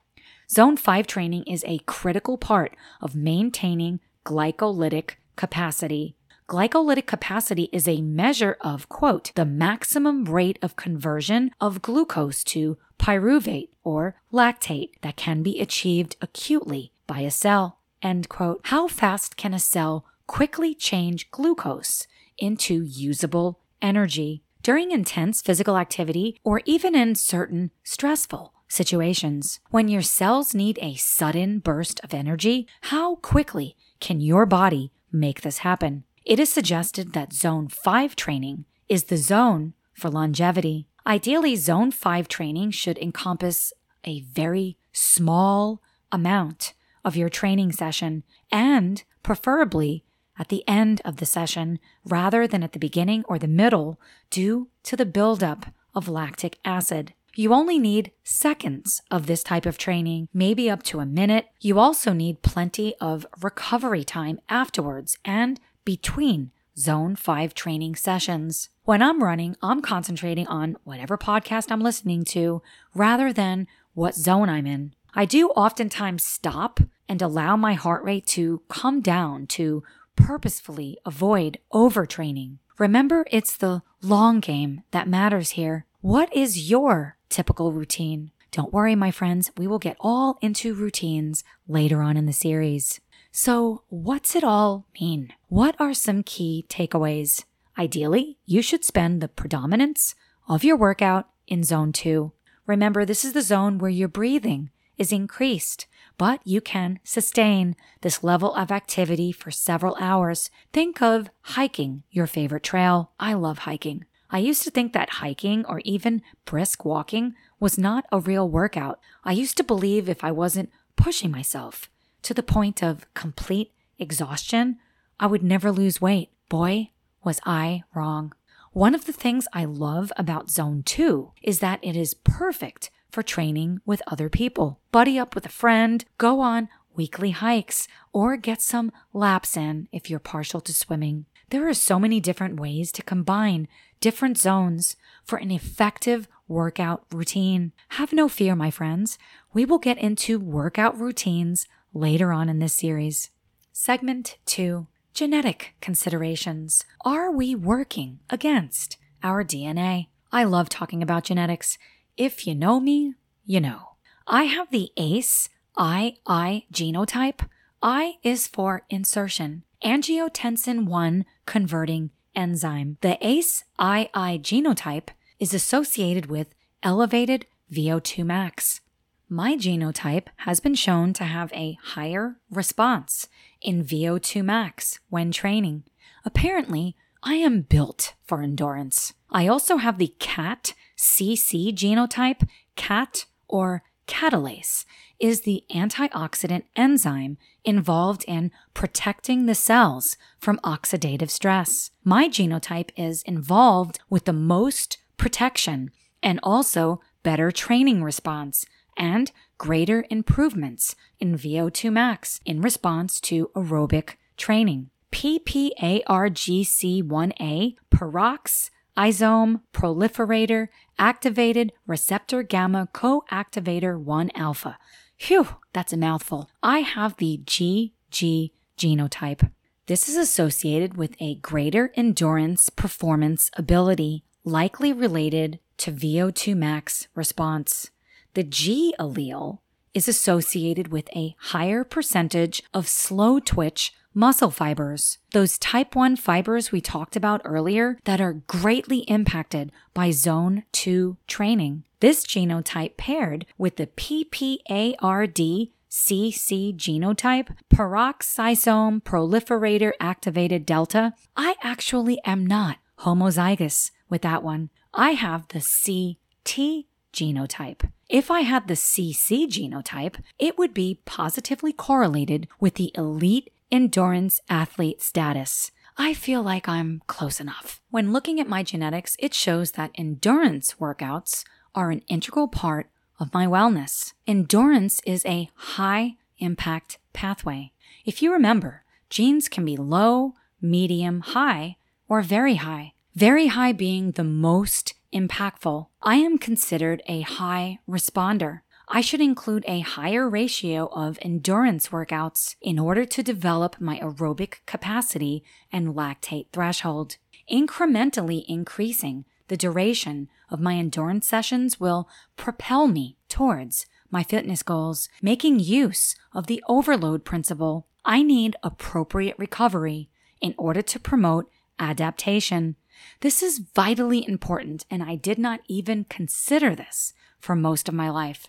Zone 0.49 0.77
5 0.77 1.07
training 1.07 1.43
is 1.43 1.65
a 1.67 1.79
critical 1.79 2.37
part 2.37 2.73
of 3.01 3.17
maintaining 3.17 3.99
glycolytic 4.25 5.15
capacity. 5.35 6.15
Glycolytic 6.47 7.07
capacity 7.07 7.69
is 7.71 7.87
a 7.87 8.01
measure 8.03 8.55
of, 8.61 8.87
quote, 8.87 9.31
the 9.33 9.45
maximum 9.45 10.25
rate 10.25 10.59
of 10.61 10.75
conversion 10.75 11.49
of 11.59 11.81
glucose 11.81 12.43
to 12.43 12.77
pyruvate 12.99 13.69
or 13.83 14.15
lactate 14.31 14.91
that 15.01 15.15
can 15.15 15.41
be 15.41 15.59
achieved 15.59 16.15
acutely 16.21 16.91
by 17.07 17.21
a 17.21 17.31
cell, 17.31 17.79
end 18.03 18.29
quote. 18.29 18.61
How 18.65 18.87
fast 18.87 19.37
can 19.37 19.55
a 19.55 19.59
cell 19.59 20.05
quickly 20.27 20.75
change 20.75 21.31
glucose 21.31 22.05
into 22.37 22.83
usable 22.83 23.59
energy 23.81 24.43
during 24.61 24.91
intense 24.91 25.41
physical 25.41 25.79
activity 25.79 26.39
or 26.43 26.61
even 26.65 26.93
in 26.93 27.15
certain 27.15 27.71
stressful 27.83 28.53
situations? 28.67 29.59
When 29.71 29.87
your 29.87 30.03
cells 30.03 30.53
need 30.53 30.77
a 30.79 30.93
sudden 30.93 31.57
burst 31.57 31.99
of 32.03 32.13
energy, 32.13 32.67
how 32.81 33.15
quickly 33.15 33.75
can 33.99 34.21
your 34.21 34.45
body 34.45 34.91
make 35.11 35.41
this 35.41 35.59
happen? 35.59 36.03
It 36.25 36.39
is 36.39 36.51
suggested 36.51 37.13
that 37.13 37.33
Zone 37.33 37.67
5 37.67 38.15
training 38.15 38.65
is 38.89 39.05
the 39.05 39.17
zone 39.17 39.73
for 39.93 40.09
longevity. 40.09 40.87
Ideally, 41.05 41.55
Zone 41.55 41.91
5 41.91 42.27
training 42.27 42.71
should 42.71 42.97
encompass 42.97 43.71
a 44.03 44.21
very 44.21 44.75
small 44.91 45.83
amount 46.11 46.73
of 47.03 47.15
your 47.15 47.29
training 47.29 47.71
session 47.73 48.23
and 48.51 49.03
preferably 49.21 50.03
at 50.39 50.47
the 50.49 50.67
end 50.67 50.99
of 51.05 51.17
the 51.17 51.27
session 51.27 51.77
rather 52.03 52.47
than 52.47 52.63
at 52.63 52.73
the 52.73 52.79
beginning 52.79 53.23
or 53.27 53.37
the 53.37 53.47
middle 53.47 53.99
due 54.31 54.69
to 54.81 54.95
the 54.95 55.05
buildup 55.05 55.67
of 55.93 56.09
lactic 56.09 56.57
acid. 56.65 57.13
You 57.35 57.53
only 57.53 57.77
need 57.77 58.11
seconds 58.23 59.01
of 59.11 59.27
this 59.27 59.43
type 59.43 59.67
of 59.67 59.77
training, 59.77 60.29
maybe 60.33 60.71
up 60.71 60.81
to 60.83 60.99
a 61.01 61.05
minute. 61.05 61.49
You 61.59 61.77
also 61.77 62.13
need 62.13 62.41
plenty 62.41 62.95
of 62.99 63.27
recovery 63.41 64.03
time 64.03 64.39
afterwards 64.49 65.19
and 65.23 65.59
between 65.85 66.51
Zone 66.77 67.15
5 67.15 67.53
training 67.53 67.95
sessions. 67.95 68.69
When 68.83 69.01
I'm 69.01 69.23
running, 69.23 69.55
I'm 69.61 69.81
concentrating 69.81 70.47
on 70.47 70.77
whatever 70.83 71.17
podcast 71.17 71.71
I'm 71.71 71.79
listening 71.81 72.25
to 72.25 72.61
rather 72.93 73.31
than 73.31 73.67
what 73.93 74.15
zone 74.15 74.49
I'm 74.49 74.67
in. 74.67 74.93
I 75.13 75.23
do 75.23 75.49
oftentimes 75.49 76.25
stop 76.25 76.81
and 77.07 77.21
allow 77.21 77.55
my 77.55 77.73
heart 77.73 78.03
rate 78.03 78.25
to 78.27 78.61
come 78.67 78.99
down 78.99 79.47
to 79.47 79.83
purposefully 80.17 80.97
avoid 81.05 81.59
overtraining. 81.73 82.57
Remember, 82.77 83.25
it's 83.31 83.55
the 83.55 83.81
long 84.01 84.41
game 84.41 84.83
that 84.91 85.07
matters 85.07 85.51
here. 85.51 85.85
What 86.01 86.35
is 86.35 86.69
your 86.69 87.17
typical 87.29 87.71
routine? 87.71 88.31
Don't 88.51 88.73
worry, 88.73 88.95
my 88.95 89.11
friends, 89.11 89.51
we 89.57 89.67
will 89.67 89.79
get 89.79 89.97
all 89.99 90.37
into 90.41 90.73
routines 90.73 91.43
later 91.67 92.01
on 92.01 92.17
in 92.17 92.25
the 92.25 92.33
series. 92.33 92.99
So, 93.37 93.83
what's 93.89 94.33
it 94.33 94.45
all 94.45 94.85
mean? 94.97 95.33
What 95.49 95.75
are 95.77 95.93
some 95.93 96.23
key 96.23 96.65
takeaways? 96.69 97.43
Ideally, 97.77 98.37
you 98.45 98.61
should 98.61 98.85
spend 98.85 99.19
the 99.19 99.27
predominance 99.27 100.15
of 100.47 100.63
your 100.63 100.77
workout 100.77 101.27
in 101.45 101.61
zone 101.61 101.91
two. 101.91 102.31
Remember, 102.65 103.03
this 103.03 103.25
is 103.25 103.33
the 103.33 103.41
zone 103.41 103.77
where 103.77 103.91
your 103.91 104.07
breathing 104.07 104.69
is 104.97 105.11
increased, 105.11 105.85
but 106.17 106.39
you 106.45 106.61
can 106.61 107.01
sustain 107.03 107.75
this 107.99 108.23
level 108.23 108.55
of 108.55 108.71
activity 108.71 109.33
for 109.33 109.51
several 109.51 109.97
hours. 109.99 110.49
Think 110.71 111.01
of 111.01 111.29
hiking 111.41 112.03
your 112.11 112.27
favorite 112.27 112.63
trail. 112.63 113.11
I 113.19 113.33
love 113.33 113.59
hiking. 113.59 114.05
I 114.29 114.39
used 114.39 114.63
to 114.63 114.71
think 114.71 114.93
that 114.93 115.19
hiking 115.19 115.65
or 115.65 115.81
even 115.83 116.21
brisk 116.45 116.85
walking 116.85 117.35
was 117.59 117.77
not 117.77 118.05
a 118.13 118.19
real 118.21 118.47
workout. 118.47 119.01
I 119.25 119.33
used 119.33 119.57
to 119.57 119.63
believe 119.65 120.07
if 120.07 120.23
I 120.23 120.31
wasn't 120.31 120.71
pushing 120.95 121.31
myself 121.31 121.89
to 122.25 122.33
the 122.33 122.43
point 122.43 122.81
of 122.81 123.05
complete 123.13 123.71
exhaustion, 123.99 124.79
I 125.19 125.27
would 125.27 125.43
never 125.43 125.71
lose 125.71 126.01
weight. 126.01 126.31
Boy, 126.49 126.89
was 127.23 127.39
I 127.45 127.83
wrong. 127.93 128.33
One 128.73 128.95
of 128.95 129.05
the 129.05 129.13
things 129.13 129.47
I 129.53 129.65
love 129.65 130.11
about 130.17 130.49
Zone 130.49 130.81
2 130.83 131.33
is 131.43 131.59
that 131.59 131.79
it 131.83 131.95
is 131.95 132.15
perfect 132.15 132.89
for 133.11 133.21
training 133.21 133.79
with 133.85 134.01
other 134.07 134.27
people. 134.27 134.79
Buddy 134.91 135.19
up 135.19 135.35
with 135.35 135.45
a 135.45 135.49
friend, 135.49 136.03
go 136.17 136.41
on 136.41 136.67
weekly 136.95 137.29
hikes, 137.29 137.87
or 138.11 138.37
get 138.37 138.59
some 138.59 138.91
laps 139.13 139.55
in 139.55 139.87
if 139.91 140.09
you're 140.09 140.19
partial 140.19 140.61
to 140.61 140.73
swimming. 140.73 141.25
There 141.49 141.67
are 141.67 141.75
so 141.75 141.99
many 141.99 142.19
different 142.19 142.59
ways 142.59 142.91
to 142.93 143.03
combine 143.03 143.67
different 143.99 144.37
zones 144.37 144.95
for 145.23 145.37
an 145.37 145.51
effective 145.51 146.27
workout 146.47 147.03
routine. 147.11 147.71
Have 147.89 148.13
no 148.13 148.27
fear, 148.27 148.55
my 148.55 148.71
friends. 148.71 149.17
We 149.53 149.63
will 149.63 149.77
get 149.77 149.97
into 149.97 150.39
workout 150.39 150.99
routines 150.99 151.67
later 151.95 152.31
on 152.31 152.49
in 152.49 152.59
this 152.59 152.73
series. 152.73 153.31
Segment 153.71 154.37
2 154.45 154.87
Genetic 155.13 155.75
considerations. 155.79 156.83
Are 157.05 157.31
we 157.31 157.55
working 157.55 158.19
against 158.29 158.97
our 159.23 159.45
DNA? 159.45 160.07
I 160.29 160.43
love 160.43 160.67
talking 160.67 161.01
about 161.01 161.23
genetics. 161.23 161.77
If 162.17 162.45
you 162.45 162.53
know 162.53 162.81
me, 162.81 163.13
you 163.45 163.61
know. 163.61 163.93
I 164.27 164.43
have 164.43 164.71
the 164.71 164.91
ACE 164.97 165.47
II 165.79 166.17
genotype. 166.25 167.47
I 167.81 168.15
is 168.23 168.45
for 168.47 168.83
insertion, 168.89 169.63
angiotensin 169.83 170.85
1 170.85 171.25
converting 171.45 172.09
enzyme. 172.35 172.97
The 172.99 173.17
ACE 173.25 173.63
II 173.79 174.09
genotype 174.39 175.09
is 175.39 175.53
associated 175.53 176.25
with 176.25 176.53
elevated 176.83 177.45
VO2 177.71 178.25
max. 178.25 178.81
My 179.27 179.55
genotype 179.55 180.27
has 180.37 180.59
been 180.59 180.75
shown 180.75 181.11
to 181.13 181.23
have 181.23 181.51
a 181.51 181.79
higher 181.81 182.35
response 182.51 183.27
in 183.59 183.83
VO2 183.83 184.45
max 184.45 184.99
when 185.09 185.31
training. 185.31 185.83
Apparently, 186.23 186.95
I 187.23 187.35
am 187.35 187.61
built 187.61 188.13
for 188.23 188.43
endurance. 188.43 189.13
I 189.31 189.47
also 189.47 189.77
have 189.77 189.97
the 189.97 190.13
CAT 190.19 190.75
CC 190.95 191.73
genotype. 191.73 192.47
CAT 192.75 193.25
or 193.47 193.81
catalase 194.07 194.85
is 195.19 195.41
the 195.41 195.63
antioxidant 195.71 196.63
enzyme 196.75 197.39
involved 197.63 198.25
in 198.27 198.51
protecting 198.75 199.47
the 199.47 199.55
cells 199.55 200.17
from 200.37 200.59
oxidative 200.59 201.31
stress. 201.31 201.89
My 202.03 202.29
genotype 202.29 202.91
is 202.95 203.23
involved 203.23 203.97
with 204.07 204.25
the 204.25 204.33
most 204.33 204.99
protection 205.17 205.89
and 206.21 206.39
also 206.43 207.01
better 207.23 207.51
training 207.51 208.03
response 208.03 208.67
and 208.97 209.31
greater 209.57 210.05
improvements 210.09 210.95
in 211.19 211.37
VO2 211.37 211.91
max 211.91 212.39
in 212.45 212.61
response 212.61 213.19
to 213.21 213.49
aerobic 213.55 214.15
training. 214.37 214.89
PPARGC1A, 215.11 217.75
peroxisome 217.89 219.61
proliferator 219.73 220.67
activated 220.99 221.73
receptor 221.87 222.43
gamma 222.43 222.87
coactivator 222.93 223.99
1 223.99 224.31
alpha. 224.35 224.77
Phew, 225.17 225.47
that's 225.71 225.93
a 225.93 225.97
mouthful. 225.97 226.49
I 226.61 226.79
have 226.79 227.15
the 227.17 227.39
GG 227.45 228.51
genotype. 228.77 229.49
This 229.87 230.09
is 230.09 230.17
associated 230.17 230.97
with 230.97 231.15
a 231.19 231.35
greater 231.35 231.93
endurance 231.95 232.69
performance 232.69 233.51
ability, 233.55 234.25
likely 234.43 234.91
related 234.91 235.59
to 235.77 235.91
VO2 235.91 236.57
max 236.57 237.07
response. 237.15 237.91
The 238.35 238.43
G 238.43 238.93
allele 238.99 239.59
is 239.93 240.09
associated 240.09 240.89
with 240.89 241.09
a 241.15 241.37
higher 241.39 241.85
percentage 241.85 242.61
of 242.73 242.85
slow 242.85 243.39
twitch 243.39 243.93
muscle 244.13 244.51
fibers, 244.51 245.19
those 245.31 245.57
type 245.57 245.95
1 245.95 246.17
fibers 246.17 246.69
we 246.69 246.81
talked 246.81 247.15
about 247.15 247.41
earlier 247.45 247.97
that 248.03 248.19
are 248.19 248.41
greatly 248.47 248.99
impacted 249.07 249.71
by 249.93 250.11
zone 250.11 250.63
2 250.73 251.15
training. 251.27 251.85
This 252.01 252.25
genotype 252.25 252.97
paired 252.97 253.45
with 253.57 253.77
the 253.77 253.87
PPARD 253.87 255.71
CC 255.89 256.75
genotype, 256.75 257.55
peroxisome 257.73 259.01
proliferator 259.01 259.93
activated 260.01 260.65
delta, 260.65 261.13
I 261.37 261.55
actually 261.63 262.19
am 262.25 262.45
not 262.45 262.79
homozygous 262.99 263.91
with 264.09 264.23
that 264.23 264.43
one. 264.43 264.71
I 264.93 265.11
have 265.11 265.47
the 265.47 265.61
CT 265.61 266.87
genotype. 267.13 267.89
If 268.09 268.29
I 268.29 268.41
had 268.41 268.67
the 268.67 268.75
CC 268.75 269.47
genotype, 269.47 270.21
it 270.37 270.57
would 270.57 270.73
be 270.73 271.01
positively 271.05 271.73
correlated 271.73 272.47
with 272.59 272.75
the 272.75 272.91
elite 272.95 273.51
endurance 273.71 274.39
athlete 274.47 275.01
status. 275.01 275.71
I 275.97 276.13
feel 276.13 276.43
like 276.43 276.67
I'm 276.67 277.01
close 277.07 277.39
enough. 277.39 277.81
When 277.89 278.13
looking 278.13 278.39
at 278.39 278.47
my 278.47 278.61
genetics, 278.61 279.15
it 279.17 279.33
shows 279.33 279.71
that 279.71 279.91
endurance 279.95 280.75
workouts 280.79 281.45
are 281.73 281.89
an 281.89 282.01
integral 282.07 282.47
part 282.47 282.91
of 283.19 283.33
my 283.33 283.47
wellness. 283.47 284.13
Endurance 284.27 285.01
is 285.05 285.25
a 285.25 285.49
high 285.55 286.15
impact 286.37 286.99
pathway. 287.13 287.71
If 288.05 288.21
you 288.21 288.31
remember, 288.31 288.83
genes 289.09 289.47
can 289.47 289.65
be 289.65 289.77
low, 289.77 290.33
medium, 290.61 291.21
high, 291.21 291.77
or 292.07 292.21
very 292.21 292.55
high. 292.55 292.93
Very 293.15 293.47
high 293.47 293.71
being 293.71 294.11
the 294.11 294.25
most 294.25 294.94
impactful. 295.13 295.87
I 296.01 296.15
am 296.15 296.37
considered 296.37 297.01
a 297.07 297.21
high 297.21 297.79
responder. 297.89 298.61
I 298.87 299.01
should 299.01 299.21
include 299.21 299.65
a 299.67 299.79
higher 299.79 300.29
ratio 300.29 300.87
of 300.91 301.17
endurance 301.21 301.89
workouts 301.89 302.55
in 302.61 302.77
order 302.77 303.03
to 303.05 303.23
develop 303.23 303.81
my 303.81 303.99
aerobic 303.99 304.57
capacity 304.65 305.43
and 305.71 305.95
lactate 305.95 306.47
threshold. 306.53 307.17
Incrementally 307.51 308.45
increasing 308.47 309.25
the 309.47 309.57
duration 309.57 310.29
of 310.49 310.59
my 310.59 310.75
endurance 310.75 311.27
sessions 311.27 311.79
will 311.79 312.07
propel 312.35 312.87
me 312.87 313.17
towards 313.29 313.85
my 314.11 314.23
fitness 314.23 314.63
goals, 314.63 315.09
making 315.21 315.59
use 315.59 316.15
of 316.33 316.47
the 316.47 316.63
overload 316.67 317.25
principle. 317.25 317.87
I 318.03 318.21
need 318.21 318.55
appropriate 318.63 319.35
recovery 319.37 320.09
in 320.41 320.53
order 320.57 320.81
to 320.83 320.99
promote 320.99 321.49
adaptation. 321.79 322.75
This 323.21 323.41
is 323.41 323.61
vitally 323.75 324.27
important, 324.27 324.85
and 324.89 325.03
I 325.03 325.15
did 325.15 325.37
not 325.37 325.61
even 325.67 326.05
consider 326.05 326.75
this 326.75 327.13
for 327.39 327.55
most 327.55 327.87
of 327.87 327.95
my 327.95 328.09
life. 328.09 328.47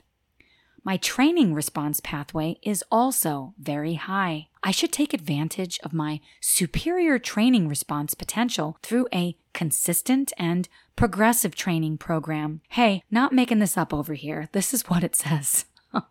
My 0.87 0.97
training 0.99 1.53
response 1.53 1.99
pathway 1.99 2.59
is 2.63 2.85
also 2.93 3.55
very 3.59 3.95
high. 3.95 4.47
I 4.63 4.71
should 4.71 4.93
take 4.93 5.13
advantage 5.13 5.81
of 5.83 5.93
my 5.93 6.21
superior 6.41 7.19
training 7.19 7.67
response 7.67 8.15
potential 8.15 8.79
through 8.85 9.09
a 9.13 9.37
consistent 9.53 10.33
and 10.39 10.69
progressive 10.95 11.57
training 11.57 11.99
program. 11.99 12.61
Hey, 12.69 13.03
not 13.11 13.33
making 13.33 13.59
this 13.59 13.77
up 13.77 13.93
over 13.93 14.15
here. 14.15 14.49
This 14.53 14.73
is 14.73 14.89
what 14.89 15.03
it 15.03 15.17
says. 15.17 15.65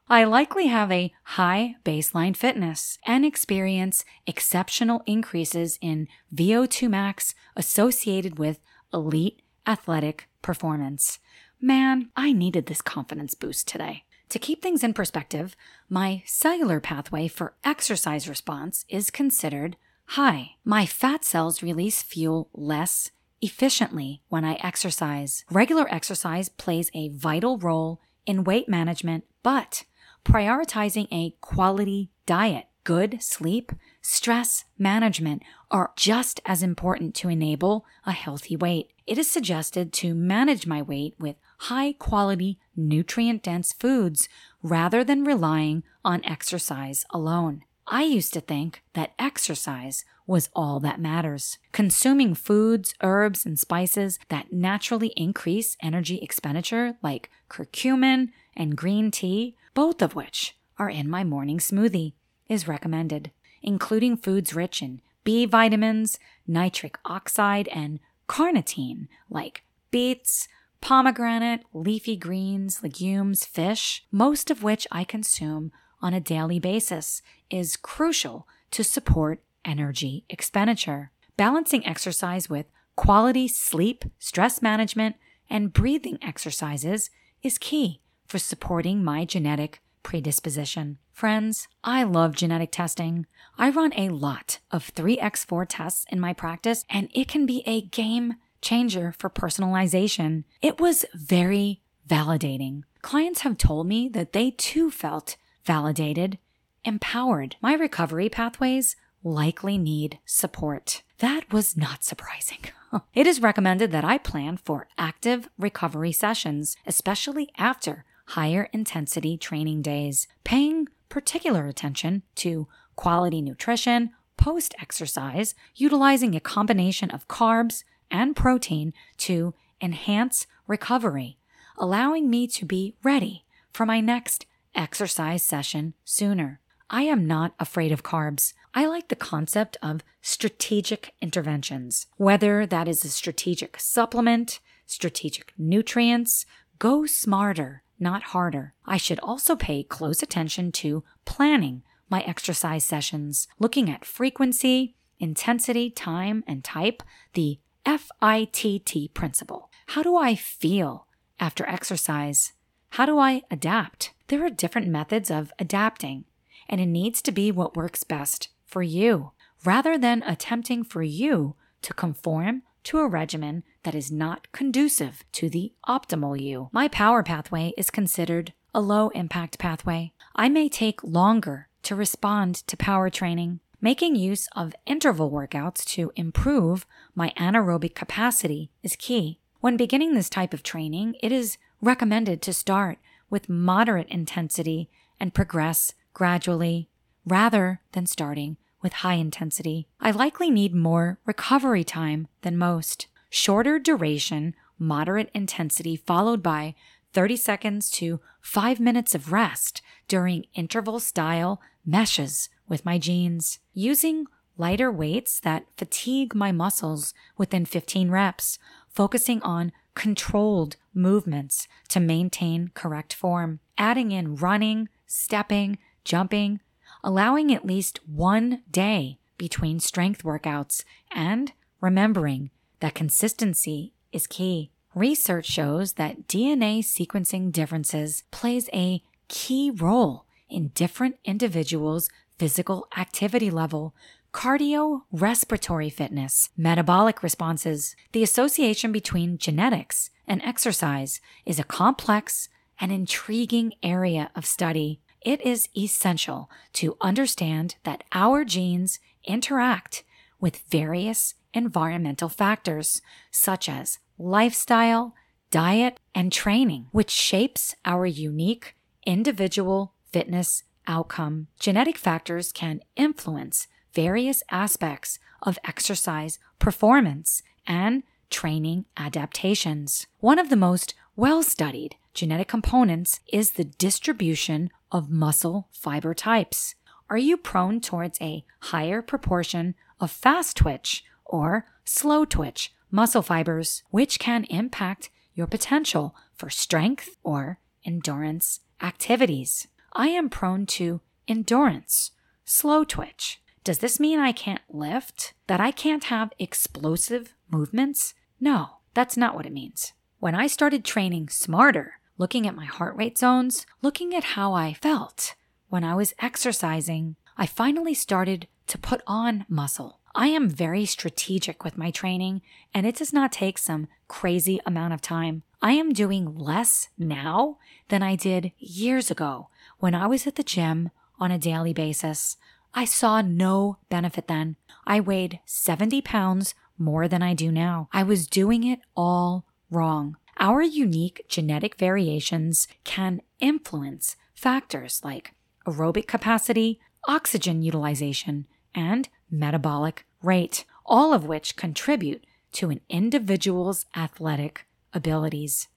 I 0.07 0.23
likely 0.23 0.67
have 0.67 0.91
a 0.91 1.13
high 1.23 1.75
baseline 1.83 2.35
fitness 2.35 2.97
and 3.05 3.25
experience 3.25 4.05
exceptional 4.25 5.03
increases 5.05 5.77
in 5.81 6.07
VO2 6.33 6.89
max 6.89 7.35
associated 7.55 8.39
with 8.39 8.59
elite 8.93 9.41
athletic 9.67 10.29
performance. 10.41 11.19
Man, 11.59 12.09
I 12.15 12.31
needed 12.31 12.67
this 12.67 12.81
confidence 12.81 13.33
boost 13.33 13.67
today. 13.67 14.03
To 14.29 14.39
keep 14.39 14.61
things 14.61 14.83
in 14.83 14.93
perspective, 14.93 15.55
my 15.89 16.23
cellular 16.25 16.79
pathway 16.79 17.27
for 17.27 17.53
exercise 17.63 18.27
response 18.27 18.85
is 18.89 19.11
considered 19.11 19.77
high. 20.07 20.51
My 20.63 20.85
fat 20.85 21.23
cells 21.23 21.63
release 21.63 22.01
fuel 22.01 22.49
less 22.53 23.11
efficiently 23.41 24.21
when 24.29 24.43
I 24.43 24.55
exercise. 24.55 25.45
Regular 25.51 25.87
exercise 25.93 26.49
plays 26.49 26.89
a 26.93 27.09
vital 27.09 27.57
role 27.57 28.01
in 28.25 28.43
weight 28.43 28.67
management, 28.67 29.25
but 29.43 29.83
prioritizing 30.23 31.07
a 31.11 31.35
quality 31.41 32.09
diet, 32.25 32.65
good 32.83 33.21
sleep, 33.21 33.71
stress 34.01 34.65
management 34.77 35.43
are 35.71 35.91
just 35.95 36.39
as 36.45 36.63
important 36.63 37.15
to 37.15 37.29
enable 37.29 37.85
a 38.05 38.11
healthy 38.11 38.55
weight. 38.55 38.91
It 39.05 39.17
is 39.17 39.29
suggested 39.29 39.93
to 39.93 40.15
manage 40.15 40.65
my 40.65 40.81
weight 40.81 41.15
with 41.19 41.35
high 41.59 41.93
quality, 41.93 42.59
nutrient 42.75 43.43
dense 43.43 43.73
foods 43.73 44.27
rather 44.61 45.03
than 45.03 45.23
relying 45.23 45.83
on 46.03 46.25
exercise 46.25 47.05
alone. 47.11 47.63
I 47.87 48.03
used 48.03 48.33
to 48.33 48.41
think 48.41 48.81
that 48.93 49.13
exercise 49.19 50.05
was 50.27 50.49
all 50.55 50.79
that 50.79 50.99
matters. 50.99 51.57
Consuming 51.71 52.33
foods, 52.33 52.93
herbs, 53.01 53.45
and 53.45 53.59
spices 53.59 54.19
that 54.29 54.51
naturally 54.51 55.13
increase 55.15 55.77
energy 55.81 56.17
expenditure, 56.17 56.95
like 57.03 57.29
curcumin 57.49 58.29
and 58.55 58.75
green 58.75 59.11
tea, 59.11 59.55
both 59.73 60.01
of 60.01 60.15
which 60.15 60.57
are 60.77 60.89
in 60.89 61.09
my 61.09 61.23
morning 61.23 61.59
smoothie, 61.59 62.13
is 62.47 62.67
recommended, 62.67 63.31
including 63.61 64.17
foods 64.17 64.53
rich 64.53 64.81
in 64.81 65.01
B 65.23 65.45
vitamins, 65.45 66.19
nitric 66.47 66.97
oxide, 67.05 67.67
and 67.69 67.99
carnitine, 68.27 69.07
like 69.29 69.63
beets, 69.91 70.47
pomegranate, 70.81 71.63
leafy 71.73 72.15
greens, 72.15 72.83
legumes, 72.83 73.43
fish, 73.45 74.05
most 74.11 74.51
of 74.51 74.61
which 74.61 74.85
I 74.91 75.03
consume 75.03 75.71
on 76.01 76.13
a 76.13 76.19
daily 76.19 76.59
basis, 76.59 77.21
is 77.49 77.75
crucial 77.75 78.47
to 78.71 78.83
support 78.83 79.41
energy 79.65 80.23
expenditure. 80.29 81.11
Balancing 81.37 81.85
exercise 81.85 82.49
with 82.49 82.67
quality 82.95 83.47
sleep, 83.47 84.05
stress 84.19 84.61
management, 84.61 85.15
and 85.49 85.73
breathing 85.73 86.17
exercises 86.21 87.09
is 87.43 87.57
key 87.57 88.01
for 88.27 88.39
supporting 88.39 89.03
my 89.03 89.25
genetic 89.25 89.81
predisposition. 90.03 90.97
Friends, 91.11 91.67
I 91.83 92.03
love 92.03 92.35
genetic 92.35 92.71
testing. 92.71 93.25
I 93.57 93.69
run 93.69 93.93
a 93.97 94.09
lot 94.09 94.59
of 94.71 94.93
3x4 94.93 95.65
tests 95.67 96.05
in 96.09 96.19
my 96.19 96.33
practice, 96.33 96.85
and 96.89 97.09
it 97.13 97.27
can 97.27 97.45
be 97.45 97.63
a 97.65 97.81
game 97.81 98.35
changer 98.61 99.13
for 99.17 99.29
personalization. 99.29 100.43
It 100.61 100.79
was 100.79 101.05
very 101.13 101.81
validating. 102.07 102.83
Clients 103.01 103.41
have 103.41 103.57
told 103.57 103.87
me 103.87 104.09
that 104.09 104.33
they 104.33 104.51
too 104.51 104.91
felt 104.91 105.37
validated, 105.63 106.37
empowered. 106.83 107.55
My 107.61 107.73
recovery 107.73 108.29
pathways 108.29 108.95
likely 109.25 109.77
need 109.77 110.19
support. 110.23 111.01
That 111.17 111.51
was 111.51 111.75
not 111.75 112.03
surprising. 112.03 112.59
it 113.13 113.27
is 113.27 113.41
recommended 113.41 113.91
that 113.91 114.05
I 114.05 114.17
plan 114.17 114.57
for 114.57 114.87
active 114.97 115.49
recovery 115.57 116.11
sessions, 116.11 116.77
especially 116.85 117.49
after 117.57 118.05
higher 118.27 118.69
intensity 118.71 119.37
training 119.37 119.81
days, 119.81 120.27
paying 120.43 120.87
particular 121.09 121.67
attention 121.67 122.23
to 122.35 122.67
quality 122.95 123.41
nutrition 123.41 124.11
post 124.37 124.75
exercise, 124.79 125.55
utilizing 125.75 126.35
a 126.35 126.39
combination 126.39 127.09
of 127.09 127.27
carbs 127.27 127.83
and 128.11 128.35
protein 128.35 128.93
to 129.17 129.53
enhance 129.81 130.45
recovery, 130.67 131.37
allowing 131.77 132.29
me 132.29 132.47
to 132.47 132.65
be 132.65 132.95
ready 133.03 133.45
for 133.71 133.85
my 133.85 133.99
next 133.99 134.45
exercise 134.75 135.41
session 135.43 135.93
sooner. 136.03 136.59
I 136.89 137.03
am 137.03 137.25
not 137.25 137.53
afraid 137.59 137.91
of 137.91 138.03
carbs. 138.03 138.53
I 138.77 138.87
like 138.87 139.07
the 139.07 139.15
concept 139.15 139.77
of 139.81 140.01
strategic 140.21 141.13
interventions, 141.21 142.07
whether 142.17 142.65
that 142.65 142.89
is 142.89 143.05
a 143.05 143.09
strategic 143.09 143.79
supplement, 143.79 144.59
strategic 144.85 145.53
nutrients, 145.57 146.45
go 146.77 147.05
smarter, 147.05 147.83
not 148.01 148.21
harder. 148.21 148.73
I 148.85 148.97
should 148.97 149.19
also 149.21 149.55
pay 149.55 149.83
close 149.83 150.21
attention 150.21 150.73
to 150.73 151.05
planning 151.23 151.83
my 152.09 152.21
exercise 152.23 152.83
sessions, 152.83 153.47
looking 153.59 153.89
at 153.89 154.03
frequency, 154.03 154.97
intensity, 155.19 155.89
time, 155.89 156.43
and 156.45 156.61
type, 156.61 157.01
the 157.33 157.59
FITT 157.85 159.13
principle. 159.13 159.71
How 159.87 160.03
do 160.03 160.17
I 160.17 160.35
feel 160.35 161.07
after 161.39 161.65
exercise? 161.65 162.51
How 162.89 163.05
do 163.05 163.19
I 163.19 163.43
adapt? 163.49 164.11
There 164.27 164.45
are 164.45 164.49
different 164.49 164.89
methods 164.89 165.31
of 165.31 165.53
adapting, 165.59 166.25
and 166.67 166.81
it 166.81 166.87
needs 166.87 167.21
to 167.21 167.31
be 167.31 167.53
what 167.53 167.77
works 167.77 168.03
best 168.03 168.49
for 168.75 168.83
you, 168.83 169.31
rather 169.63 169.97
than 169.97 170.21
attempting 170.23 170.83
for 170.83 171.01
you 171.01 171.55
to 171.81 171.93
conform 171.93 172.61
to 172.83 172.97
a 172.97 173.07
regimen 173.07 173.63
that 173.83 173.95
is 173.95 174.11
not 174.11 174.51
conducive 174.51 175.23
to 175.31 175.49
the 175.49 175.71
optimal 175.87 176.37
you. 176.37 176.67
My 176.73 176.89
power 176.89 177.23
pathway 177.23 177.71
is 177.77 177.89
considered 177.89 178.51
a 178.73 178.81
low 178.81 179.07
impact 179.11 179.59
pathway. 179.59 180.11
I 180.35 180.49
may 180.49 180.67
take 180.67 181.01
longer 181.05 181.69
to 181.83 181.95
respond 181.95 182.67
to 182.67 182.75
power 182.75 183.09
training. 183.09 183.61
Making 183.79 184.17
use 184.17 184.49
of 184.57 184.75
interval 184.85 185.31
workouts 185.31 185.85
to 185.93 186.11
improve 186.17 186.85
my 187.15 187.31
anaerobic 187.37 187.95
capacity 187.95 188.71
is 188.83 188.97
key. 188.97 189.39
When 189.61 189.77
beginning 189.77 190.15
this 190.15 190.29
type 190.29 190.53
of 190.53 190.63
training, 190.63 191.15
it 191.23 191.31
is 191.31 191.57
recommended 191.79 192.41
to 192.41 192.53
start 192.53 192.97
with 193.29 193.47
moderate 193.47 194.09
intensity 194.09 194.89
and 195.17 195.33
progress 195.33 195.93
gradually 196.13 196.89
rather 197.25 197.79
than 197.93 198.05
starting 198.05 198.57
with 198.85 198.93
high 198.93 199.15
intensity. 199.15 199.87
I 199.99 200.11
likely 200.11 200.51
need 200.51 200.75
more 200.75 201.17
recovery 201.25 201.83
time 201.83 202.27
than 202.43 202.55
most. 202.55 203.07
Shorter 203.31 203.79
duration, 203.79 204.53
moderate 204.77 205.31
intensity, 205.33 205.95
followed 205.95 206.43
by 206.43 206.75
30 207.11 207.35
seconds 207.35 207.89
to 207.89 208.19
5 208.41 208.79
minutes 208.79 209.15
of 209.15 209.31
rest 209.31 209.81
during 210.07 210.45
interval 210.53 210.99
style 210.99 211.59
meshes 211.83 212.47
with 212.67 212.85
my 212.85 212.99
genes. 212.99 213.57
Using 213.73 214.27
lighter 214.55 214.91
weights 214.91 215.39
that 215.39 215.65
fatigue 215.77 216.35
my 216.35 216.51
muscles 216.51 217.15
within 217.37 217.65
15 217.65 218.11
reps, 218.11 218.59
focusing 218.87 219.41
on 219.41 219.71
controlled 219.95 220.75
movements 220.93 221.67
to 221.89 221.99
maintain 221.99 222.69
correct 222.75 223.15
form, 223.15 223.61
adding 223.79 224.11
in 224.11 224.35
running, 224.35 224.89
stepping, 225.07 225.79
jumping, 226.03 226.59
allowing 227.05 227.53
at 227.53 227.65
least 227.65 227.99
one 228.07 228.63
day 228.69 229.19
between 229.37 229.79
strength 229.79 230.23
workouts, 230.23 230.83
and 231.11 231.53
remembering 231.79 232.49
that 232.79 232.95
consistency 232.95 233.93
is 234.11 234.25
key. 234.27 234.71
Research 234.95 235.45
shows 235.45 235.93
that 235.93 236.27
DNA 236.27 236.79
sequencing 236.79 237.51
differences 237.51 238.23
plays 238.31 238.69
a 238.73 239.03
key 239.27 239.69
role 239.69 240.25
in 240.49 240.69
different 240.69 241.17
individuals' 241.23 242.09
physical 242.39 242.87
activity 242.97 243.51
level, 243.51 243.93
cardio 244.33 245.01
respiratory 245.11 245.89
fitness, 245.89 246.49
metabolic 246.57 247.21
responses. 247.21 247.95
The 248.13 248.23
association 248.23 248.91
between 248.91 249.37
genetics 249.37 250.09
and 250.27 250.41
exercise 250.41 251.21
is 251.45 251.59
a 251.59 251.63
complex 251.63 252.49
and 252.79 252.91
intriguing 252.91 253.73
area 253.83 254.31
of 254.35 254.45
study 254.45 255.01
it 255.25 255.41
is 255.45 255.67
essential 255.75 256.49
to 256.73 256.95
understand 257.01 257.75
that 257.83 258.03
our 258.13 258.45
genes 258.45 258.99
interact 259.25 260.03
with 260.39 260.59
various 260.69 261.33
environmental 261.53 262.29
factors, 262.29 263.01
such 263.31 263.67
as 263.67 263.97
lifestyle, 264.19 265.15
diet, 265.49 265.99
and 266.13 266.31
training, 266.31 266.85
which 266.91 267.09
shapes 267.09 267.75
our 267.83 268.05
unique 268.05 268.75
individual 269.05 269.93
fitness 270.11 270.63
outcome. 270.87 271.47
Genetic 271.59 271.97
factors 271.97 272.51
can 272.51 272.81
influence 272.95 273.67
various 273.93 274.43
aspects 274.51 275.17
of 275.41 275.57
exercise 275.63 276.37
performance 276.59 277.41
and 277.65 278.03
training 278.29 278.85
adaptations. 278.97 280.05
One 280.19 280.37
of 280.37 280.49
the 280.49 280.55
most 280.55 280.93
well 281.15 281.41
studied 281.41 281.95
genetic 282.13 282.47
components 282.47 283.19
is 283.31 283.51
the 283.51 283.63
distribution 283.65 284.69
of 284.91 285.09
muscle 285.09 285.67
fiber 285.71 286.13
types. 286.13 286.75
Are 287.09 287.17
you 287.17 287.37
prone 287.37 287.81
towards 287.81 288.19
a 288.21 288.43
higher 288.61 289.01
proportion 289.01 289.75
of 289.99 290.11
fast 290.11 290.57
twitch 290.57 291.03
or 291.23 291.65
slow 291.83 292.25
twitch 292.25 292.73
muscle 292.91 293.21
fibers, 293.21 293.83
which 293.89 294.19
can 294.19 294.45
impact 294.45 295.09
your 295.33 295.47
potential 295.47 296.15
for 296.33 296.49
strength 296.49 297.17
or 297.23 297.59
endurance 297.85 298.61
activities? 298.81 299.67
I 299.93 300.09
am 300.09 300.29
prone 300.29 300.65
to 300.67 301.01
endurance, 301.27 302.11
slow 302.43 302.83
twitch. 302.83 303.41
Does 303.63 303.79
this 303.79 303.99
mean 303.99 304.19
I 304.19 304.31
can't 304.31 304.61
lift? 304.69 305.33
That 305.47 305.59
I 305.59 305.71
can't 305.71 306.05
have 306.05 306.33
explosive 306.37 307.33
movements? 307.49 308.13
No, 308.39 308.77
that's 308.93 309.17
not 309.17 309.35
what 309.35 309.45
it 309.45 309.53
means. 309.53 309.93
When 310.19 310.35
I 310.35 310.47
started 310.47 310.85
training 310.85 311.29
smarter, 311.29 311.99
looking 312.17 312.47
at 312.47 312.55
my 312.55 312.65
heart 312.65 312.95
rate 312.95 313.17
zones, 313.17 313.65
looking 313.81 314.15
at 314.15 314.35
how 314.35 314.53
I 314.53 314.73
felt 314.73 315.35
when 315.69 315.83
I 315.83 315.95
was 315.95 316.13
exercising, 316.19 317.15
I 317.37 317.45
finally 317.45 317.93
started 317.93 318.47
to 318.67 318.77
put 318.77 319.01
on 319.05 319.45
muscle. 319.49 319.99
I 320.13 320.27
am 320.27 320.47
very 320.49 320.85
strategic 320.85 321.63
with 321.63 321.77
my 321.77 321.91
training, 321.91 322.41
and 322.73 322.85
it 322.85 322.95
does 322.95 323.11
not 323.11 323.33
take 323.33 323.57
some 323.57 323.89
crazy 324.07 324.61
amount 324.65 324.93
of 324.93 325.01
time. 325.01 325.43
I 325.61 325.73
am 325.73 325.91
doing 325.91 326.37
less 326.37 326.87
now 326.97 327.57
than 327.89 328.01
I 328.01 328.15
did 328.15 328.53
years 328.57 329.11
ago 329.11 329.49
when 329.79 329.93
I 329.93 330.07
was 330.07 330.25
at 330.25 330.35
the 330.35 330.43
gym 330.43 330.91
on 331.19 331.31
a 331.31 331.37
daily 331.37 331.73
basis. 331.73 332.37
I 332.73 332.85
saw 332.85 333.21
no 333.21 333.77
benefit 333.89 334.27
then. 334.27 334.55
I 334.87 334.99
weighed 334.99 335.39
70 335.45 336.01
pounds 336.03 336.55
more 336.77 337.07
than 337.07 337.21
I 337.21 337.33
do 337.33 337.51
now. 337.51 337.89
I 337.91 338.03
was 338.03 338.27
doing 338.27 338.63
it 338.63 338.79
all 338.95 339.45
wrong. 339.69 340.17
Our 340.37 340.61
unique 340.61 341.25
genetic 341.29 341.75
variations 341.75 342.67
can 342.83 343.21
influence 343.39 344.17
factors 344.33 345.01
like 345.03 345.33
aerobic 345.65 346.07
capacity, 346.07 346.79
oxygen 347.07 347.61
utilization, 347.61 348.45
and 348.73 349.07
metabolic 349.31 350.05
rate, 350.21 350.65
all 350.85 351.13
of 351.13 351.25
which 351.25 351.55
contribute 351.55 352.25
to 352.53 352.69
an 352.69 352.81
individual's 352.89 353.85
athletic 353.95 354.65
abilities. 354.93 355.67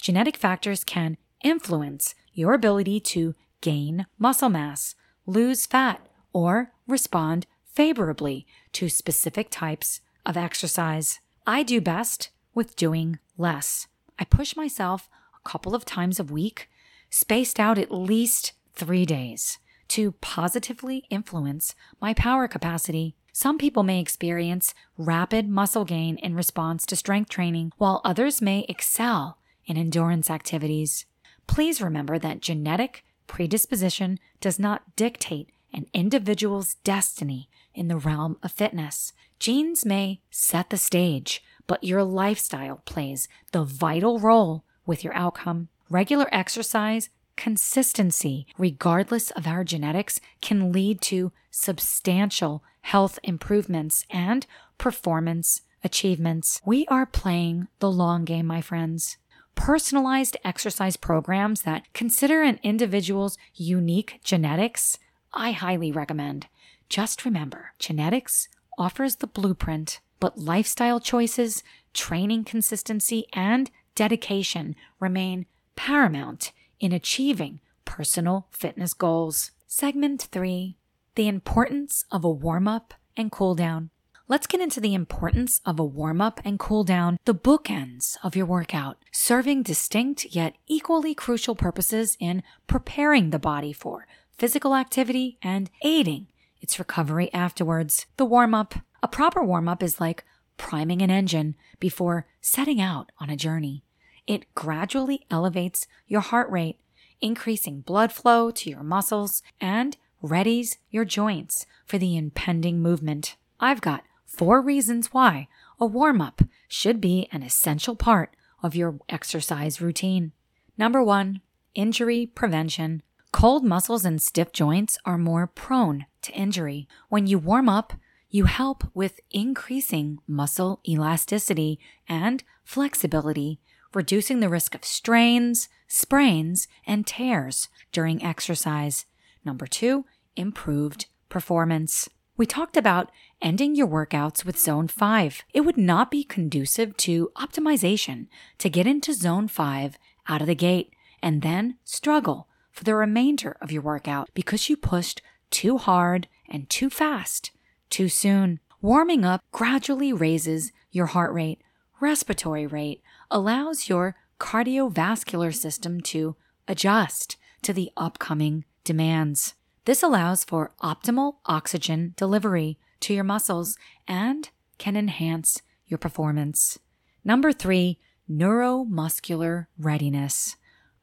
Genetic 0.00 0.36
factors 0.36 0.84
can 0.84 1.16
influence 1.42 2.14
your 2.32 2.54
ability 2.54 3.00
to 3.00 3.34
gain 3.60 4.06
muscle 4.18 4.48
mass, 4.48 4.94
lose 5.26 5.66
fat, 5.66 6.06
or 6.32 6.72
respond 6.86 7.46
favorably 7.64 8.46
to 8.72 8.88
specific 8.88 9.48
types 9.50 10.00
of 10.24 10.36
exercise. 10.36 11.18
I 11.46 11.62
do 11.62 11.80
best 11.80 12.30
with 12.54 12.76
doing 12.76 13.18
less. 13.36 13.88
I 14.18 14.24
push 14.24 14.56
myself 14.56 15.08
a 15.34 15.48
couple 15.48 15.74
of 15.74 15.84
times 15.84 16.20
a 16.20 16.24
week, 16.24 16.68
spaced 17.10 17.58
out 17.58 17.78
at 17.78 17.92
least 17.92 18.52
three 18.74 19.04
days, 19.04 19.58
to 19.88 20.12
positively 20.20 21.04
influence 21.10 21.74
my 22.00 22.14
power 22.14 22.48
capacity. 22.48 23.14
Some 23.32 23.58
people 23.58 23.82
may 23.82 24.00
experience 24.00 24.74
rapid 24.96 25.48
muscle 25.48 25.84
gain 25.84 26.16
in 26.18 26.34
response 26.34 26.86
to 26.86 26.96
strength 26.96 27.30
training, 27.30 27.72
while 27.78 28.00
others 28.04 28.40
may 28.40 28.64
excel 28.68 29.38
in 29.66 29.76
endurance 29.76 30.30
activities. 30.30 31.06
Please 31.46 31.82
remember 31.82 32.18
that 32.18 32.40
genetic 32.40 33.04
predisposition 33.26 34.18
does 34.40 34.58
not 34.58 34.96
dictate 34.96 35.50
an 35.72 35.86
individual's 35.92 36.74
destiny 36.84 37.48
in 37.74 37.88
the 37.88 37.96
realm 37.96 38.36
of 38.42 38.52
fitness. 38.52 39.12
Genes 39.40 39.84
may 39.84 40.20
set 40.30 40.70
the 40.70 40.76
stage, 40.76 41.42
but 41.66 41.84
your 41.84 42.04
lifestyle 42.04 42.82
plays 42.84 43.28
the 43.52 43.64
vital 43.64 44.18
role 44.18 44.64
with 44.86 45.02
your 45.02 45.14
outcome. 45.14 45.68
Regular 45.90 46.28
exercise, 46.32 47.10
consistency, 47.36 48.46
regardless 48.58 49.30
of 49.32 49.46
our 49.46 49.64
genetics, 49.64 50.20
can 50.40 50.72
lead 50.72 51.00
to 51.02 51.32
substantial 51.50 52.62
health 52.82 53.18
improvements 53.22 54.04
and 54.10 54.46
performance 54.78 55.62
achievements. 55.82 56.60
We 56.64 56.86
are 56.86 57.06
playing 57.06 57.68
the 57.78 57.90
long 57.90 58.24
game, 58.24 58.46
my 58.46 58.60
friends. 58.60 59.18
Personalized 59.54 60.36
exercise 60.44 60.96
programs 60.96 61.62
that 61.62 61.84
consider 61.92 62.42
an 62.42 62.58
individual's 62.62 63.38
unique 63.54 64.20
genetics, 64.24 64.98
I 65.32 65.52
highly 65.52 65.92
recommend. 65.92 66.48
Just 66.88 67.24
remember, 67.24 67.72
genetics 67.78 68.48
offers 68.76 69.16
the 69.16 69.26
blueprint, 69.26 70.00
but 70.20 70.38
lifestyle 70.38 71.00
choices, 71.00 71.62
training 71.92 72.44
consistency, 72.44 73.26
and 73.32 73.70
dedication 73.94 74.74
remain 75.00 75.46
paramount 75.76 76.52
in 76.80 76.92
achieving 76.92 77.60
personal 77.84 78.46
fitness 78.50 78.94
goals. 78.94 79.50
Segment 79.66 80.22
3 80.22 80.76
The 81.14 81.28
importance 81.28 82.04
of 82.10 82.24
a 82.24 82.30
warm 82.30 82.68
up 82.68 82.94
and 83.16 83.30
cool 83.30 83.54
down. 83.54 83.90
Let's 84.26 84.46
get 84.46 84.62
into 84.62 84.80
the 84.80 84.94
importance 84.94 85.60
of 85.66 85.78
a 85.78 85.84
warm 85.84 86.22
up 86.22 86.40
and 86.46 86.58
cool 86.58 86.82
down, 86.82 87.18
the 87.26 87.34
bookends 87.34 88.16
of 88.22 88.34
your 88.34 88.46
workout, 88.46 88.96
serving 89.12 89.64
distinct 89.64 90.24
yet 90.34 90.56
equally 90.66 91.14
crucial 91.14 91.54
purposes 91.54 92.16
in 92.18 92.42
preparing 92.66 93.30
the 93.30 93.38
body 93.38 93.72
for 93.72 94.06
physical 94.38 94.74
activity 94.74 95.36
and 95.42 95.70
aiding 95.82 96.28
its 96.62 96.78
recovery 96.78 97.32
afterwards. 97.34 98.06
The 98.16 98.24
warm 98.24 98.54
up. 98.54 98.76
A 99.04 99.06
proper 99.06 99.44
warm 99.44 99.68
up 99.68 99.82
is 99.82 100.00
like 100.00 100.24
priming 100.56 101.02
an 101.02 101.10
engine 101.10 101.56
before 101.78 102.26
setting 102.40 102.80
out 102.80 103.12
on 103.18 103.28
a 103.28 103.36
journey. 103.36 103.84
It 104.26 104.46
gradually 104.54 105.26
elevates 105.30 105.86
your 106.06 106.22
heart 106.22 106.50
rate, 106.50 106.80
increasing 107.20 107.82
blood 107.82 108.12
flow 108.12 108.50
to 108.52 108.70
your 108.70 108.82
muscles 108.82 109.42
and 109.60 109.98
readies 110.22 110.78
your 110.88 111.04
joints 111.04 111.66
for 111.84 111.98
the 111.98 112.16
impending 112.16 112.80
movement. 112.80 113.36
I've 113.60 113.82
got 113.82 114.04
four 114.24 114.62
reasons 114.62 115.12
why 115.12 115.48
a 115.78 115.84
warm 115.84 116.22
up 116.22 116.40
should 116.66 116.98
be 116.98 117.28
an 117.30 117.42
essential 117.42 117.96
part 117.96 118.34
of 118.62 118.74
your 118.74 119.00
exercise 119.10 119.82
routine. 119.82 120.32
Number 120.78 121.02
one, 121.02 121.42
injury 121.74 122.24
prevention. 122.24 123.02
Cold 123.32 123.66
muscles 123.66 124.06
and 124.06 124.22
stiff 124.22 124.50
joints 124.50 124.96
are 125.04 125.18
more 125.18 125.46
prone 125.46 126.06
to 126.22 126.32
injury. 126.32 126.88
When 127.10 127.26
you 127.26 127.38
warm 127.38 127.68
up, 127.68 127.92
you 128.34 128.46
help 128.46 128.82
with 128.94 129.20
increasing 129.30 130.18
muscle 130.26 130.80
elasticity 130.88 131.78
and 132.08 132.42
flexibility, 132.64 133.60
reducing 133.94 134.40
the 134.40 134.48
risk 134.48 134.74
of 134.74 134.84
strains, 134.84 135.68
sprains, 135.86 136.66
and 136.84 137.06
tears 137.06 137.68
during 137.92 138.20
exercise. 138.24 139.06
Number 139.44 139.68
two, 139.68 140.04
improved 140.34 141.06
performance. 141.28 142.08
We 142.36 142.44
talked 142.44 142.76
about 142.76 143.12
ending 143.40 143.76
your 143.76 143.86
workouts 143.86 144.44
with 144.44 144.58
zone 144.58 144.88
5. 144.88 145.42
It 145.54 145.60
would 145.60 145.78
not 145.78 146.10
be 146.10 146.24
conducive 146.24 146.96
to 146.96 147.30
optimization 147.36 148.26
to 148.58 148.68
get 148.68 148.84
into 148.84 149.14
zone 149.14 149.46
5 149.46 149.96
out 150.26 150.40
of 150.40 150.48
the 150.48 150.56
gate 150.56 150.92
and 151.22 151.40
then 151.42 151.76
struggle 151.84 152.48
for 152.72 152.82
the 152.82 152.96
remainder 152.96 153.56
of 153.60 153.70
your 153.70 153.82
workout 153.82 154.28
because 154.34 154.68
you 154.68 154.76
pushed 154.76 155.22
too 155.52 155.78
hard 155.78 156.26
and 156.48 156.68
too 156.68 156.90
fast 156.90 157.52
too 157.94 158.08
soon. 158.08 158.58
Warming 158.82 159.24
up 159.24 159.40
gradually 159.52 160.12
raises 160.12 160.72
your 160.90 161.06
heart 161.06 161.32
rate, 161.32 161.62
respiratory 162.00 162.66
rate, 162.66 163.00
allows 163.30 163.88
your 163.88 164.16
cardiovascular 164.40 165.54
system 165.54 166.00
to 166.00 166.34
adjust 166.66 167.36
to 167.62 167.72
the 167.72 167.92
upcoming 167.96 168.64
demands. 168.82 169.54
This 169.84 170.02
allows 170.02 170.42
for 170.42 170.72
optimal 170.82 171.36
oxygen 171.46 172.14
delivery 172.16 172.80
to 172.98 173.14
your 173.14 173.22
muscles 173.22 173.78
and 174.08 174.50
can 174.76 174.96
enhance 174.96 175.62
your 175.86 175.98
performance. 175.98 176.80
Number 177.24 177.52
three, 177.52 178.00
neuromuscular 178.28 179.66
readiness. 179.78 180.56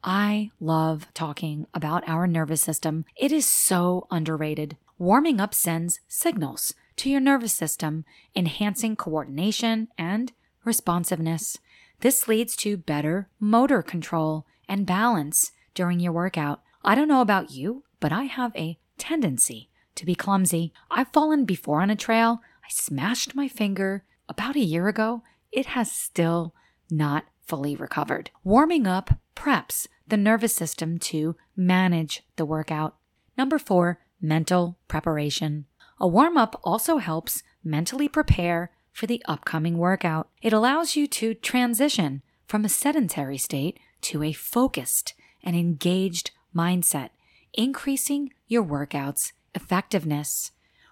I 0.04 0.50
love 0.60 1.06
talking 1.14 1.66
about 1.72 2.06
our 2.06 2.26
nervous 2.26 2.60
system. 2.60 3.06
It 3.16 3.32
is 3.32 3.46
so 3.46 4.06
underrated. 4.10 4.76
Warming 4.98 5.40
up 5.40 5.54
sends 5.54 6.00
signals 6.06 6.74
to 6.96 7.10
your 7.10 7.20
nervous 7.20 7.52
system, 7.52 8.04
enhancing 8.34 8.96
coordination 8.96 9.88
and 9.98 10.32
responsiveness. 10.64 11.58
This 12.00 12.28
leads 12.28 12.56
to 12.56 12.76
better 12.76 13.28
motor 13.38 13.82
control 13.82 14.46
and 14.68 14.86
balance 14.86 15.52
during 15.74 16.00
your 16.00 16.12
workout. 16.12 16.62
I 16.84 16.94
don't 16.94 17.08
know 17.08 17.20
about 17.20 17.52
you, 17.52 17.84
but 18.00 18.12
I 18.12 18.24
have 18.24 18.54
a 18.56 18.78
tendency 18.98 19.70
to 19.94 20.06
be 20.06 20.14
clumsy. 20.14 20.72
I've 20.90 21.12
fallen 21.12 21.44
before 21.44 21.80
on 21.80 21.90
a 21.90 21.96
trail. 21.96 22.40
I 22.64 22.68
smashed 22.70 23.34
my 23.34 23.48
finger 23.48 24.04
about 24.28 24.56
a 24.56 24.60
year 24.60 24.88
ago. 24.88 25.22
It 25.50 25.66
has 25.66 25.90
still 25.92 26.54
not 26.90 27.24
fully 27.46 27.76
recovered. 27.76 28.30
Warming 28.44 28.86
up 28.86 29.18
preps 29.36 29.86
the 30.06 30.16
nervous 30.16 30.54
system 30.54 30.98
to 30.98 31.36
manage 31.56 32.22
the 32.36 32.44
workout. 32.44 32.96
Number 33.36 33.58
four, 33.58 34.00
mental 34.20 34.78
preparation. 34.88 35.66
A 36.02 36.08
warm 36.08 36.36
up 36.36 36.60
also 36.64 36.98
helps 36.98 37.44
mentally 37.62 38.08
prepare 38.08 38.72
for 38.90 39.06
the 39.06 39.22
upcoming 39.26 39.78
workout. 39.78 40.28
It 40.42 40.52
allows 40.52 40.96
you 40.96 41.06
to 41.06 41.32
transition 41.32 42.22
from 42.48 42.64
a 42.64 42.68
sedentary 42.68 43.38
state 43.38 43.78
to 44.02 44.24
a 44.24 44.32
focused 44.32 45.14
and 45.44 45.54
engaged 45.54 46.32
mindset, 46.54 47.10
increasing 47.52 48.32
your 48.48 48.64
workout's 48.64 49.32
effectiveness. 49.54 50.50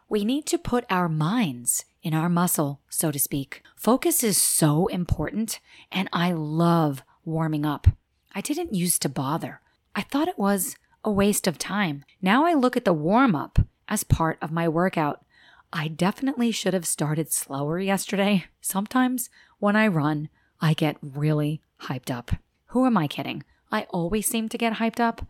We 0.08 0.24
need 0.24 0.46
to 0.46 0.58
put 0.58 0.84
our 0.88 1.08
minds 1.08 1.84
in 2.04 2.14
our 2.14 2.28
muscle, 2.28 2.80
so 2.88 3.11
to 3.11 3.18
speak. 3.18 3.62
Focus 3.74 4.22
is 4.22 4.40
so 4.40 4.86
important, 4.86 5.58
and 5.90 6.08
I 6.12 6.30
love 6.30 7.02
warming 7.24 7.66
up. 7.66 7.88
I 8.32 8.40
didn't 8.40 8.74
used 8.74 9.02
to 9.02 9.08
bother. 9.08 9.61
I 9.92 10.02
thought 10.02 10.28
it 10.28 10.38
was 10.38 10.76
a 11.04 11.11
waste 11.11 11.48
of 11.48 11.58
time. 11.58 12.04
Now 12.22 12.46
I 12.46 12.54
look 12.54 12.76
at 12.76 12.84
the 12.84 12.92
warm 12.92 13.34
up 13.34 13.58
as 13.91 14.05
part 14.05 14.38
of 14.41 14.53
my 14.53 14.68
workout. 14.68 15.24
I 15.72 15.88
definitely 15.88 16.51
should 16.53 16.72
have 16.72 16.86
started 16.86 17.32
slower 17.32 17.78
yesterday. 17.78 18.47
Sometimes 18.61 19.28
when 19.59 19.76
I 19.76 19.86
run, 19.88 20.30
I 20.61 20.72
get 20.72 20.97
really 21.03 21.61
hyped 21.82 22.11
up. 22.11 22.30
Who 22.68 22.86
am 22.86 22.97
I 22.97 23.07
kidding? 23.07 23.43
I 23.70 23.86
always 23.91 24.26
seem 24.26 24.49
to 24.49 24.59
get 24.59 24.74
hyped 24.74 25.01
up. 25.01 25.26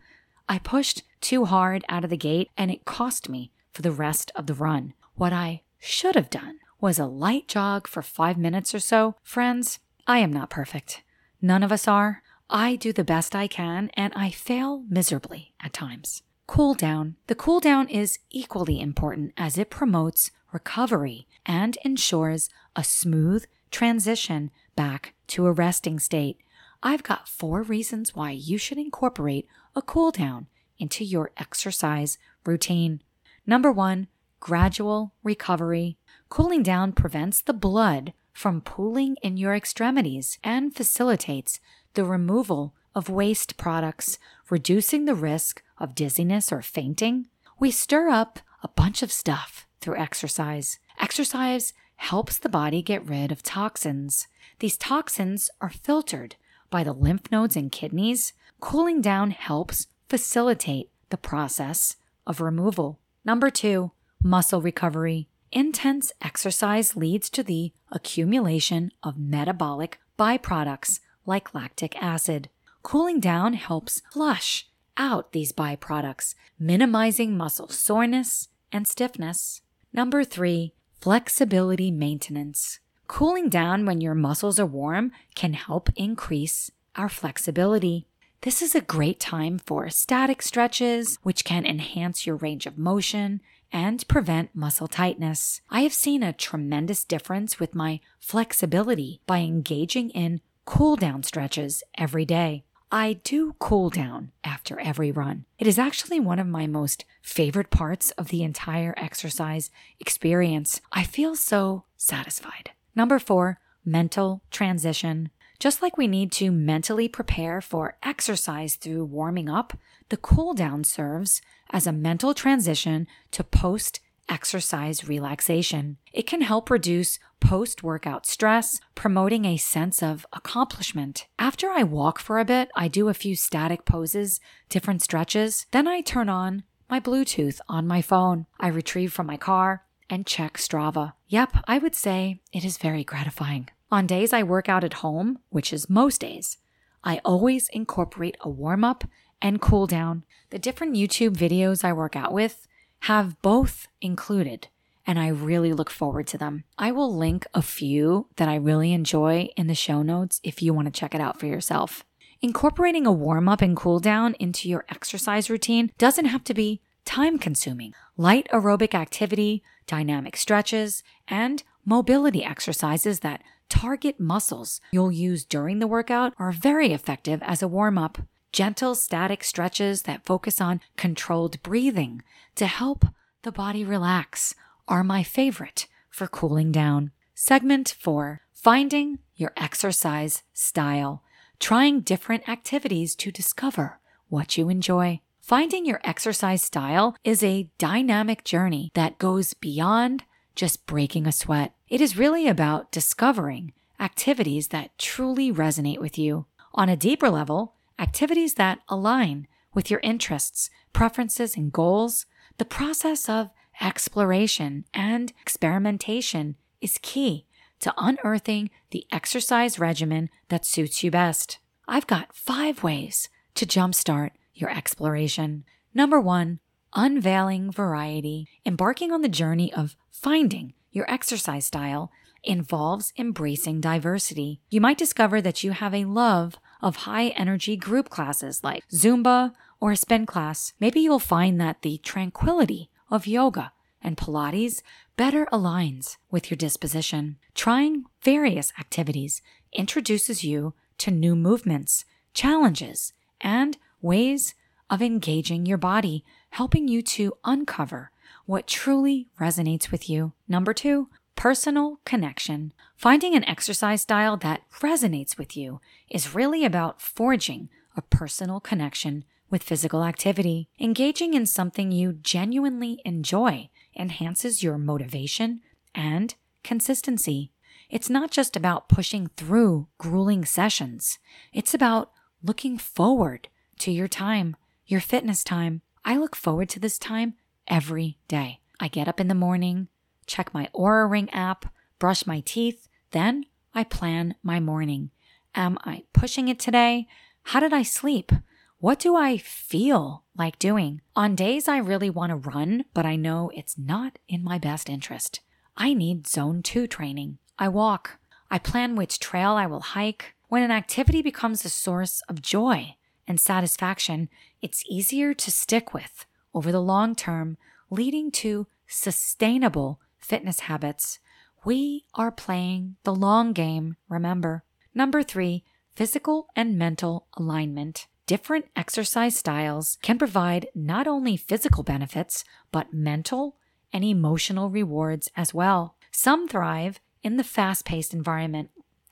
I 0.47 0.59
pushed 0.59 1.03
too 1.21 1.45
hard 1.45 1.83
out 1.89 2.03
of 2.03 2.09
the 2.09 2.17
gate 2.17 2.49
and 2.57 2.71
it 2.71 2.85
cost 2.85 3.29
me 3.29 3.51
for 3.71 3.81
the 3.81 3.91
rest 3.91 4.31
of 4.35 4.47
the 4.47 4.53
run. 4.53 4.93
What 5.15 5.33
I 5.33 5.61
should 5.79 6.15
have 6.15 6.29
done 6.29 6.59
was 6.79 6.97
a 6.97 7.05
light 7.05 7.47
jog 7.47 7.87
for 7.87 8.01
five 8.01 8.37
minutes 8.37 8.73
or 8.73 8.79
so. 8.79 9.15
Friends, 9.23 9.79
I 10.07 10.19
am 10.19 10.33
not 10.33 10.49
perfect. 10.49 11.03
None 11.41 11.63
of 11.63 11.71
us 11.71 11.87
are. 11.87 12.23
I 12.49 12.75
do 12.75 12.91
the 12.91 13.03
best 13.03 13.35
I 13.35 13.47
can 13.47 13.89
and 13.93 14.11
I 14.15 14.29
fail 14.31 14.83
miserably 14.89 15.53
at 15.63 15.73
times. 15.73 16.23
Cool 16.51 16.73
down. 16.73 17.15
The 17.27 17.33
cool 17.33 17.61
down 17.61 17.87
is 17.87 18.19
equally 18.29 18.81
important 18.81 19.31
as 19.37 19.57
it 19.57 19.69
promotes 19.69 20.31
recovery 20.51 21.25
and 21.45 21.77
ensures 21.85 22.49
a 22.75 22.83
smooth 22.83 23.45
transition 23.71 24.51
back 24.75 25.13
to 25.27 25.45
a 25.45 25.53
resting 25.53 25.97
state. 25.97 26.41
I've 26.83 27.03
got 27.03 27.29
four 27.29 27.61
reasons 27.61 28.17
why 28.17 28.31
you 28.31 28.57
should 28.57 28.77
incorporate 28.77 29.47
a 29.77 29.81
cool 29.81 30.11
down 30.11 30.47
into 30.77 31.05
your 31.05 31.31
exercise 31.37 32.17
routine. 32.45 33.01
Number 33.47 33.71
one, 33.71 34.07
gradual 34.41 35.13
recovery. 35.23 35.95
Cooling 36.27 36.63
down 36.63 36.91
prevents 36.91 37.41
the 37.41 37.53
blood 37.53 38.11
from 38.33 38.59
pooling 38.59 39.15
in 39.21 39.37
your 39.37 39.55
extremities 39.55 40.37
and 40.43 40.75
facilitates 40.75 41.61
the 41.93 42.03
removal 42.03 42.73
of 42.95 43.09
waste 43.09 43.57
products, 43.57 44.19
reducing 44.49 45.05
the 45.05 45.15
risk 45.15 45.63
of 45.77 45.95
dizziness 45.95 46.51
or 46.51 46.61
fainting. 46.61 47.27
We 47.59 47.71
stir 47.71 48.09
up 48.09 48.39
a 48.63 48.67
bunch 48.67 49.01
of 49.01 49.11
stuff 49.11 49.67
through 49.79 49.97
exercise. 49.97 50.79
Exercise 50.99 51.73
helps 51.95 52.37
the 52.37 52.49
body 52.49 52.81
get 52.81 53.07
rid 53.07 53.31
of 53.31 53.43
toxins. 53.43 54.27
These 54.59 54.77
toxins 54.77 55.49
are 55.61 55.69
filtered 55.69 56.35
by 56.69 56.83
the 56.83 56.93
lymph 56.93 57.31
nodes 57.31 57.55
and 57.55 57.71
kidneys. 57.71 58.33
Cooling 58.59 59.01
down 59.01 59.31
helps 59.31 59.87
facilitate 60.09 60.89
the 61.09 61.17
process 61.17 61.95
of 62.25 62.41
removal. 62.41 62.99
Number 63.23 63.49
two, 63.49 63.91
muscle 64.23 64.61
recovery. 64.61 65.27
Intense 65.51 66.11
exercise 66.21 66.95
leads 66.95 67.29
to 67.31 67.43
the 67.43 67.71
accumulation 67.91 68.91
of 69.03 69.17
metabolic 69.17 69.99
byproducts 70.17 70.99
like 71.25 71.53
lactic 71.53 72.01
acid. 72.01 72.49
Cooling 72.83 73.19
down 73.19 73.53
helps 73.53 74.01
flush 74.11 74.67
out 74.97 75.31
these 75.31 75.53
byproducts, 75.53 76.35
minimizing 76.59 77.37
muscle 77.37 77.69
soreness 77.69 78.49
and 78.71 78.87
stiffness. 78.87 79.61
Number 79.93 80.23
three, 80.23 80.73
Flexibility 81.01 81.89
maintenance. 81.89 82.79
Cooling 83.07 83.49
down 83.49 83.87
when 83.87 84.01
your 84.01 84.13
muscles 84.13 84.59
are 84.59 84.67
warm 84.67 85.11
can 85.33 85.53
help 85.53 85.89
increase 85.95 86.69
our 86.95 87.09
flexibility. 87.09 88.05
This 88.41 88.61
is 88.61 88.75
a 88.75 88.81
great 88.81 89.19
time 89.19 89.57
for 89.57 89.89
static 89.89 90.43
stretches, 90.43 91.17
which 91.23 91.43
can 91.43 91.65
enhance 91.65 92.27
your 92.27 92.35
range 92.35 92.67
of 92.67 92.77
motion 92.77 93.41
and 93.73 94.07
prevent 94.07 94.55
muscle 94.55 94.87
tightness. 94.87 95.61
I 95.71 95.81
have 95.81 95.93
seen 95.93 96.21
a 96.21 96.33
tremendous 96.33 97.03
difference 97.03 97.59
with 97.59 97.73
my 97.73 97.99
flexibility 98.19 99.21
by 99.25 99.39
engaging 99.39 100.11
in 100.11 100.39
cool 100.65 100.95
down 100.97 101.23
stretches 101.23 101.81
every 101.97 102.25
day. 102.25 102.63
I 102.93 103.13
do 103.23 103.55
cool 103.57 103.89
down 103.89 104.31
after 104.43 104.77
every 104.77 105.13
run. 105.13 105.45
It 105.57 105.65
is 105.65 105.79
actually 105.79 106.19
one 106.19 106.39
of 106.39 106.47
my 106.47 106.67
most 106.67 107.05
favorite 107.21 107.69
parts 107.69 108.11
of 108.11 108.27
the 108.27 108.43
entire 108.43 108.93
exercise 108.97 109.71
experience. 110.01 110.81
I 110.91 111.03
feel 111.05 111.37
so 111.37 111.85
satisfied. 111.95 112.71
Number 112.93 113.17
four, 113.17 113.61
mental 113.85 114.41
transition. 114.51 115.29
Just 115.57 115.81
like 115.81 115.97
we 115.97 116.07
need 116.07 116.33
to 116.33 116.51
mentally 116.51 117.07
prepare 117.07 117.61
for 117.61 117.95
exercise 118.03 118.75
through 118.75 119.05
warming 119.05 119.47
up, 119.47 119.77
the 120.09 120.17
cool 120.17 120.53
down 120.53 120.83
serves 120.83 121.41
as 121.69 121.87
a 121.87 121.93
mental 121.93 122.33
transition 122.33 123.07
to 123.31 123.41
post 123.41 124.00
exercise 124.29 125.07
relaxation. 125.07 125.97
It 126.13 126.27
can 126.27 126.41
help 126.41 126.69
reduce 126.69 127.19
post 127.39 127.83
workout 127.83 128.25
stress, 128.25 128.79
promoting 128.95 129.45
a 129.45 129.57
sense 129.57 130.01
of 130.01 130.25
accomplishment. 130.33 131.27
After 131.39 131.69
I 131.69 131.83
walk 131.83 132.19
for 132.19 132.39
a 132.39 132.45
bit, 132.45 132.69
I 132.75 132.87
do 132.87 133.09
a 133.09 133.13
few 133.13 133.35
static 133.35 133.85
poses, 133.85 134.39
different 134.69 135.01
stretches, 135.01 135.65
then 135.71 135.87
I 135.87 136.01
turn 136.01 136.29
on 136.29 136.63
my 136.89 136.99
Bluetooth 136.99 137.59
on 137.69 137.87
my 137.87 138.01
phone. 138.01 138.45
I 138.59 138.67
retrieve 138.67 139.13
from 139.13 139.27
my 139.27 139.37
car 139.37 139.85
and 140.09 140.27
check 140.27 140.57
Strava. 140.57 141.13
Yep, 141.27 141.57
I 141.65 141.77
would 141.77 141.95
say 141.95 142.41
it 142.51 142.65
is 142.65 142.77
very 142.77 143.03
gratifying. 143.03 143.69
On 143.89 144.05
days 144.05 144.33
I 144.33 144.43
work 144.43 144.69
out 144.69 144.83
at 144.83 144.95
home, 144.95 145.39
which 145.49 145.71
is 145.73 145.89
most 145.89 146.21
days, 146.21 146.57
I 147.03 147.19
always 147.25 147.69
incorporate 147.69 148.37
a 148.41 148.49
warm 148.49 148.83
up 148.83 149.05
and 149.41 149.61
cool 149.61 149.87
down. 149.87 150.23
The 150.49 150.59
different 150.59 150.95
YouTube 150.95 151.35
videos 151.35 151.83
I 151.83 151.93
work 151.93 152.15
out 152.15 152.33
with 152.33 152.67
have 153.01 153.41
both 153.41 153.87
included, 153.99 154.67
and 155.07 155.19
I 155.19 155.27
really 155.27 155.73
look 155.73 155.89
forward 155.89 156.27
to 156.27 156.37
them. 156.37 156.63
I 156.77 156.91
will 156.91 157.15
link 157.15 157.47
a 157.53 157.61
few 157.61 158.27
that 158.35 158.47
I 158.47 158.55
really 158.55 158.93
enjoy 158.93 159.49
in 159.57 159.67
the 159.67 159.75
show 159.75 160.01
notes 160.03 160.39
if 160.43 160.61
you 160.61 160.73
want 160.73 160.85
to 160.85 160.99
check 160.99 161.15
it 161.15 161.21
out 161.21 161.39
for 161.39 161.47
yourself. 161.47 162.05
Incorporating 162.41 163.05
a 163.05 163.11
warm 163.11 163.49
up 163.49 163.61
and 163.61 163.75
cool 163.75 163.99
down 163.99 164.35
into 164.39 164.69
your 164.69 164.85
exercise 164.89 165.49
routine 165.49 165.91
doesn't 165.97 166.25
have 166.25 166.43
to 166.43 166.53
be 166.53 166.81
time 167.03 167.39
consuming. 167.39 167.93
Light 168.17 168.47
aerobic 168.51 168.93
activity, 168.93 169.63
dynamic 169.87 170.37
stretches, 170.37 171.03
and 171.27 171.63
mobility 171.85 172.43
exercises 172.43 173.21
that 173.21 173.41
target 173.67 174.19
muscles 174.19 174.81
you'll 174.91 175.11
use 175.11 175.45
during 175.45 175.79
the 175.79 175.87
workout 175.87 176.33
are 176.37 176.51
very 176.51 176.93
effective 176.93 177.41
as 177.43 177.63
a 177.63 177.67
warm 177.67 177.97
up 177.97 178.19
gentle 178.51 178.95
static 178.95 179.43
stretches 179.43 180.03
that 180.03 180.25
focus 180.25 180.59
on 180.59 180.81
controlled 180.97 181.61
breathing 181.63 182.21
to 182.55 182.67
help 182.67 183.05
the 183.43 183.51
body 183.51 183.83
relax 183.83 184.55
are 184.87 185.03
my 185.03 185.23
favorite 185.23 185.87
for 186.09 186.27
cooling 186.27 186.71
down. 186.71 187.11
Segment 187.33 187.95
4 187.99 188.41
Finding 188.53 189.19
your 189.35 189.51
exercise 189.57 190.43
style. 190.53 191.23
Trying 191.59 192.01
different 192.01 192.47
activities 192.47 193.15
to 193.15 193.31
discover 193.31 193.99
what 194.29 194.57
you 194.57 194.69
enjoy. 194.69 195.21
Finding 195.39 195.85
your 195.85 195.99
exercise 196.03 196.61
style 196.61 197.15
is 197.23 197.43
a 197.43 197.69
dynamic 197.77 198.43
journey 198.43 198.91
that 198.93 199.17
goes 199.17 199.53
beyond 199.53 200.23
just 200.55 200.85
breaking 200.85 201.25
a 201.25 201.31
sweat. 201.31 201.73
It 201.89 202.01
is 202.01 202.17
really 202.17 202.47
about 202.47 202.91
discovering 202.91 203.73
activities 203.99 204.67
that 204.67 204.97
truly 204.97 205.51
resonate 205.51 205.99
with 205.99 206.17
you. 206.17 206.45
On 206.73 206.89
a 206.89 206.95
deeper 206.95 207.29
level, 207.29 207.73
activities 208.01 208.55
that 208.55 208.79
align 208.89 209.47
with 209.73 209.89
your 209.89 209.99
interests, 210.01 210.69
preferences, 210.91 211.55
and 211.55 211.71
goals, 211.71 212.25
the 212.57 212.65
process 212.65 213.29
of 213.29 213.51
exploration 213.79 214.85
and 214.93 215.31
experimentation 215.41 216.55
is 216.81 216.99
key 217.01 217.45
to 217.79 217.93
unearthing 217.97 218.69
the 218.89 219.05
exercise 219.11 219.79
regimen 219.79 220.29
that 220.49 220.65
suits 220.65 221.03
you 221.03 221.11
best. 221.11 221.59
I've 221.87 222.07
got 222.07 222.35
five 222.35 222.83
ways 222.83 223.29
to 223.55 223.65
jumpstart 223.65 224.31
your 224.53 224.69
exploration. 224.69 225.63
Number 225.93 226.19
one, 226.19 226.59
unveiling 226.93 227.71
variety. 227.71 228.47
Embarking 228.65 229.11
on 229.11 229.21
the 229.21 229.29
journey 229.29 229.73
of 229.73 229.95
finding 230.11 230.73
your 230.91 231.09
exercise 231.09 231.65
style 231.65 232.11
involves 232.43 233.13
embracing 233.17 233.79
diversity. 233.81 234.61
You 234.69 234.81
might 234.81 234.97
discover 234.97 235.41
that 235.41 235.63
you 235.63 235.71
have 235.71 235.93
a 235.93 236.05
love 236.05 236.55
of 236.81 236.97
high 236.97 237.27
energy 237.29 237.75
group 237.75 238.09
classes 238.09 238.63
like 238.63 238.87
Zumba 238.89 239.53
or 239.79 239.91
a 239.91 239.97
spin 239.97 240.25
class. 240.25 240.73
Maybe 240.79 240.99
you'll 240.99 241.19
find 241.19 241.59
that 241.59 241.81
the 241.81 241.97
tranquility 241.99 242.89
of 243.09 243.27
yoga 243.27 243.73
and 244.01 244.17
Pilates 244.17 244.81
better 245.17 245.45
aligns 245.51 246.17
with 246.29 246.49
your 246.49 246.57
disposition. 246.57 247.37
Trying 247.53 248.05
various 248.21 248.73
activities 248.79 249.41
introduces 249.73 250.43
you 250.43 250.73
to 250.99 251.11
new 251.11 251.35
movements, 251.35 252.05
challenges, 252.33 253.13
and 253.39 253.77
ways 254.01 254.55
of 254.89 255.01
engaging 255.01 255.65
your 255.65 255.77
body, 255.77 256.23
helping 256.51 256.87
you 256.87 257.01
to 257.01 257.33
uncover 257.43 258.11
what 258.45 258.67
truly 258.67 259.27
resonates 259.39 259.91
with 259.91 260.09
you. 260.09 260.33
Number 260.47 260.73
two, 260.73 261.09
personal 261.41 261.99
connection. 262.05 262.71
Finding 262.95 263.33
an 263.33 263.43
exercise 263.45 264.03
style 264.03 264.37
that 264.37 264.61
resonates 264.81 265.39
with 265.39 265.57
you 265.57 265.81
is 266.07 266.35
really 266.35 266.63
about 266.63 267.01
forging 267.01 267.67
a 267.97 268.01
personal 268.03 268.59
connection 268.59 269.25
with 269.49 269.63
physical 269.63 270.03
activity. 270.03 270.69
Engaging 270.79 271.33
in 271.33 271.47
something 271.47 271.91
you 271.91 272.13
genuinely 272.13 273.01
enjoy 273.05 273.67
enhances 273.97 274.61
your 274.61 274.77
motivation 274.77 275.61
and 275.95 276.35
consistency. 276.63 277.51
It's 277.89 278.07
not 278.07 278.29
just 278.29 278.55
about 278.55 278.87
pushing 278.87 279.31
through 279.35 279.87
grueling 279.97 280.45
sessions, 280.45 281.17
it's 281.51 281.73
about 281.73 282.11
looking 282.43 282.77
forward 282.77 283.47
to 283.79 283.89
your 283.91 284.07
time, 284.07 284.55
your 284.85 285.01
fitness 285.01 285.43
time. 285.43 285.81
I 286.05 286.17
look 286.17 286.35
forward 286.35 286.69
to 286.69 286.79
this 286.79 286.99
time 286.99 287.33
every 287.67 288.19
day. 288.27 288.59
I 288.79 288.89
get 288.89 289.07
up 289.07 289.19
in 289.19 289.27
the 289.27 289.33
morning, 289.33 289.87
check 290.31 290.53
my 290.53 290.69
Oura 290.73 291.09
Ring 291.09 291.29
app, 291.31 291.65
brush 291.99 292.25
my 292.25 292.39
teeth, 292.45 292.87
then 293.11 293.45
I 293.75 293.83
plan 293.83 294.35
my 294.41 294.59
morning. 294.59 295.11
Am 295.53 295.77
I 295.83 296.03
pushing 296.13 296.47
it 296.47 296.59
today? 296.59 297.07
How 297.43 297.59
did 297.59 297.73
I 297.73 297.83
sleep? 297.83 298.31
What 298.79 298.97
do 298.97 299.15
I 299.15 299.37
feel 299.37 300.23
like 300.35 300.57
doing? 300.57 301.01
On 301.15 301.35
days 301.35 301.67
I 301.67 301.77
really 301.77 302.09
want 302.09 302.31
to 302.31 302.49
run, 302.49 302.85
but 302.93 303.05
I 303.05 303.15
know 303.15 303.51
it's 303.53 303.77
not 303.77 304.17
in 304.27 304.43
my 304.43 304.57
best 304.57 304.89
interest, 304.89 305.41
I 305.77 305.93
need 305.93 306.27
zone 306.27 306.63
two 306.63 306.87
training. 306.87 307.37
I 307.59 307.67
walk. 307.67 308.17
I 308.49 308.57
plan 308.57 308.95
which 308.95 309.19
trail 309.19 309.51
I 309.51 309.67
will 309.67 309.81
hike. 309.81 310.33
When 310.47 310.63
an 310.63 310.71
activity 310.71 311.21
becomes 311.21 311.63
a 311.63 311.69
source 311.69 312.21
of 312.27 312.41
joy 312.41 312.95
and 313.27 313.39
satisfaction, 313.39 314.29
it's 314.61 314.83
easier 314.89 315.33
to 315.33 315.51
stick 315.51 315.93
with 315.93 316.25
over 316.53 316.71
the 316.71 316.81
long 316.81 317.15
term, 317.15 317.57
leading 317.89 318.31
to 318.31 318.67
sustainable 318.87 319.99
fitness 320.21 320.61
habits. 320.61 321.19
We 321.63 322.05
are 322.15 322.31
playing 322.31 322.95
the 323.03 323.13
long 323.13 323.53
game, 323.53 323.97
remember. 324.09 324.63
Number 324.95 325.23
three, 325.23 325.63
physical 325.95 326.47
and 326.55 326.77
mental 326.77 327.27
alignment. 327.37 328.07
Different 328.25 328.65
exercise 328.75 329.35
styles 329.35 329.97
can 330.01 330.17
provide 330.17 330.67
not 330.73 331.07
only 331.07 331.35
physical 331.35 331.83
benefits, 331.83 332.45
but 332.71 332.93
mental 332.93 333.57
and 333.91 334.03
emotional 334.03 334.69
rewards 334.69 335.29
as 335.35 335.53
well. 335.53 335.95
Some 336.11 336.47
thrive 336.47 336.99
in 337.23 337.37
the 337.37 337.43
fast 337.43 337.85
paced 337.85 338.13
environment 338.13 338.69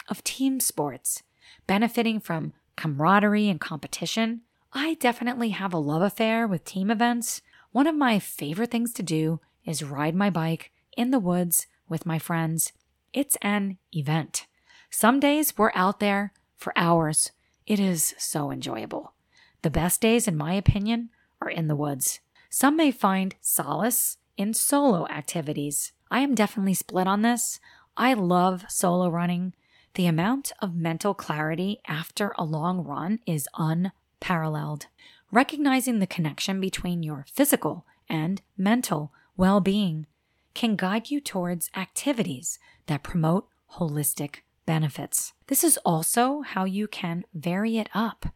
of 0.07 0.23
team 0.23 0.59
sports, 0.59 1.23
benefiting 1.67 2.19
from 2.19 2.53
camaraderie 2.75 3.49
and 3.49 3.59
competition. 3.59 4.41
I 4.73 4.95
definitely 4.95 5.49
have 5.49 5.73
a 5.73 5.77
love 5.77 6.01
affair 6.01 6.47
with 6.47 6.63
team 6.63 6.89
events. 6.89 7.41
One 7.71 7.87
of 7.87 7.95
my 7.95 8.19
favorite 8.19 8.71
things 8.71 8.93
to 8.93 9.03
do 9.03 9.39
is 9.65 9.83
ride 9.83 10.15
my 10.15 10.29
bike 10.29 10.71
in 10.99 11.11
the 11.11 11.19
woods 11.19 11.65
with 11.87 12.05
my 12.05 12.19
friends. 12.19 12.73
It's 13.13 13.37
an 13.41 13.77
event. 13.95 14.47
Some 14.89 15.21
days 15.21 15.57
we're 15.57 15.71
out 15.73 16.01
there 16.01 16.33
for 16.57 16.73
hours. 16.75 17.31
It 17.65 17.79
is 17.79 18.13
so 18.17 18.51
enjoyable. 18.51 19.13
The 19.61 19.69
best 19.69 20.01
days, 20.01 20.27
in 20.27 20.35
my 20.35 20.55
opinion, 20.55 21.09
are 21.41 21.49
in 21.49 21.69
the 21.69 21.75
woods. 21.75 22.19
Some 22.49 22.75
may 22.75 22.91
find 22.91 23.35
solace 23.39 24.17
in 24.35 24.53
solo 24.53 25.07
activities. 25.07 25.93
I 26.11 26.19
am 26.19 26.35
definitely 26.35 26.73
split 26.73 27.07
on 27.07 27.21
this. 27.21 27.61
I 27.95 28.13
love 28.13 28.65
solo 28.67 29.09
running. 29.09 29.53
The 29.93 30.05
amount 30.05 30.51
of 30.61 30.75
mental 30.75 31.13
clarity 31.13 31.79
after 31.87 32.33
a 32.37 32.43
long 32.43 32.83
run 32.83 33.19
is 33.25 33.47
unparalleled. 33.57 34.87
Recognizing 35.31 35.99
the 35.99 36.07
connection 36.07 36.59
between 36.59 37.03
your 37.03 37.25
physical 37.31 37.85
and 38.09 38.41
mental 38.57 39.13
well 39.37 39.61
being 39.61 40.05
can 40.53 40.75
guide 40.75 41.09
you 41.09 41.21
towards 41.21 41.69
activities 41.75 42.59
that 42.87 43.03
promote 43.03 43.47
holistic 43.73 44.37
benefits. 44.65 45.33
This 45.47 45.63
is 45.63 45.79
also 45.85 46.41
how 46.41 46.65
you 46.65 46.87
can 46.87 47.23
vary 47.33 47.77
it 47.77 47.89
up. 47.93 48.27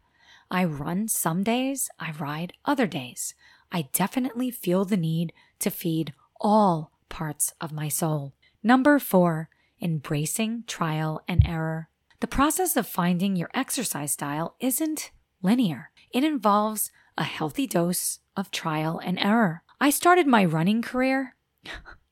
I 0.50 0.64
run 0.64 1.08
some 1.08 1.42
days, 1.42 1.90
I 1.98 2.12
ride 2.12 2.52
other 2.64 2.86
days. 2.86 3.34
I 3.72 3.88
definitely 3.92 4.50
feel 4.50 4.84
the 4.84 4.96
need 4.96 5.32
to 5.60 5.70
feed 5.70 6.12
all 6.40 6.92
parts 7.08 7.52
of 7.60 7.72
my 7.72 7.88
soul. 7.88 8.34
Number 8.62 8.98
four, 8.98 9.48
embracing 9.80 10.64
trial 10.66 11.22
and 11.26 11.42
error. 11.46 11.88
The 12.20 12.26
process 12.26 12.76
of 12.76 12.86
finding 12.86 13.36
your 13.36 13.50
exercise 13.54 14.12
style 14.12 14.56
isn't 14.60 15.10
linear, 15.42 15.90
it 16.10 16.24
involves 16.24 16.90
a 17.18 17.24
healthy 17.24 17.66
dose 17.66 18.20
of 18.36 18.50
trial 18.50 19.00
and 19.04 19.18
error. 19.18 19.62
I 19.80 19.90
started 19.90 20.26
my 20.26 20.44
running 20.44 20.82
career. 20.82 21.36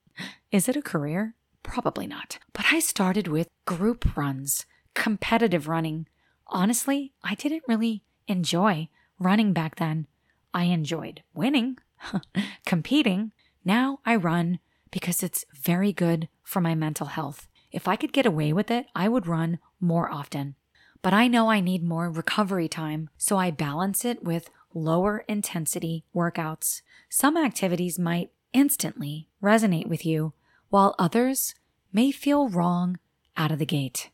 Is 0.51 0.69
it 0.69 0.75
a 0.75 0.81
career? 0.81 1.35
Probably 1.63 2.07
not. 2.07 2.39
But 2.53 2.65
I 2.71 2.79
started 2.79 3.27
with 3.27 3.47
group 3.65 4.15
runs, 4.15 4.65
competitive 4.93 5.67
running. 5.67 6.07
Honestly, 6.47 7.13
I 7.23 7.35
didn't 7.35 7.63
really 7.67 8.03
enjoy 8.27 8.89
running 9.19 9.53
back 9.53 9.77
then. 9.77 10.07
I 10.53 10.65
enjoyed 10.65 11.23
winning, 11.33 11.77
competing. 12.65 13.31
Now 13.65 13.99
I 14.05 14.15
run 14.15 14.59
because 14.91 15.23
it's 15.23 15.45
very 15.53 15.91
good 15.91 16.27
for 16.43 16.61
my 16.61 16.75
mental 16.75 17.07
health. 17.07 17.47
If 17.71 17.87
I 17.87 17.95
could 17.95 18.13
get 18.13 18.27
away 18.27 18.53
with 18.53 18.69
it, 18.69 18.85
I 18.95 19.09
would 19.09 19.25
run 19.25 19.57
more 19.79 20.11
often. 20.11 20.55
But 21.01 21.13
I 21.13 21.27
know 21.27 21.49
I 21.49 21.59
need 21.59 21.83
more 21.83 22.09
recovery 22.09 22.67
time, 22.67 23.09
so 23.17 23.37
I 23.37 23.49
balance 23.51 24.05
it 24.05 24.23
with 24.23 24.49
lower 24.73 25.25
intensity 25.27 26.05
workouts. 26.15 26.81
Some 27.09 27.35
activities 27.35 27.97
might 27.97 28.29
instantly 28.53 29.27
resonate 29.41 29.87
with 29.87 30.05
you, 30.05 30.33
while 30.69 30.95
others 30.97 31.53
may 31.91 32.11
feel 32.11 32.49
wrong 32.49 32.97
out 33.35 33.51
of 33.51 33.59
the 33.59 33.65
gate. 33.65 34.09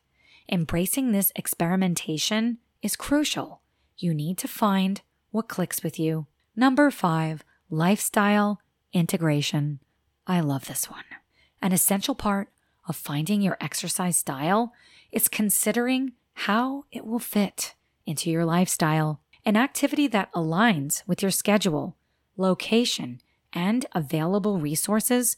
Embracing 0.50 1.12
this 1.12 1.32
experimentation 1.36 2.58
is 2.82 2.96
crucial. 2.96 3.60
You 3.96 4.12
need 4.14 4.38
to 4.38 4.48
find 4.48 5.00
what 5.30 5.48
clicks 5.48 5.82
with 5.82 5.98
you. 5.98 6.26
Number 6.56 6.90
five, 6.90 7.44
lifestyle 7.70 8.60
integration. 8.92 9.80
I 10.26 10.40
love 10.40 10.66
this 10.66 10.90
one. 10.90 11.04
An 11.62 11.72
essential 11.72 12.14
part 12.14 12.48
of 12.88 12.96
finding 12.96 13.42
your 13.42 13.56
exercise 13.60 14.16
style 14.16 14.72
is 15.12 15.28
considering 15.28 16.12
how 16.32 16.84
it 16.90 17.06
will 17.06 17.18
fit 17.18 17.74
into 18.06 18.30
your 18.30 18.44
lifestyle. 18.44 19.20
An 19.44 19.56
activity 19.56 20.06
that 20.08 20.32
aligns 20.32 21.02
with 21.06 21.22
your 21.22 21.30
schedule, 21.30 21.96
location, 22.36 23.20
and 23.52 23.86
available 23.94 24.58
resources 24.58 25.36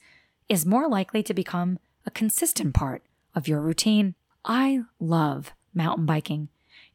is 0.48 0.66
more 0.66 0.88
likely 0.88 1.22
to 1.22 1.34
become 1.34 1.78
a 2.04 2.10
consistent 2.10 2.74
part 2.74 3.02
of 3.34 3.48
your 3.48 3.60
routine. 3.60 4.14
I 4.44 4.82
love 5.00 5.52
mountain 5.74 6.06
biking. 6.06 6.48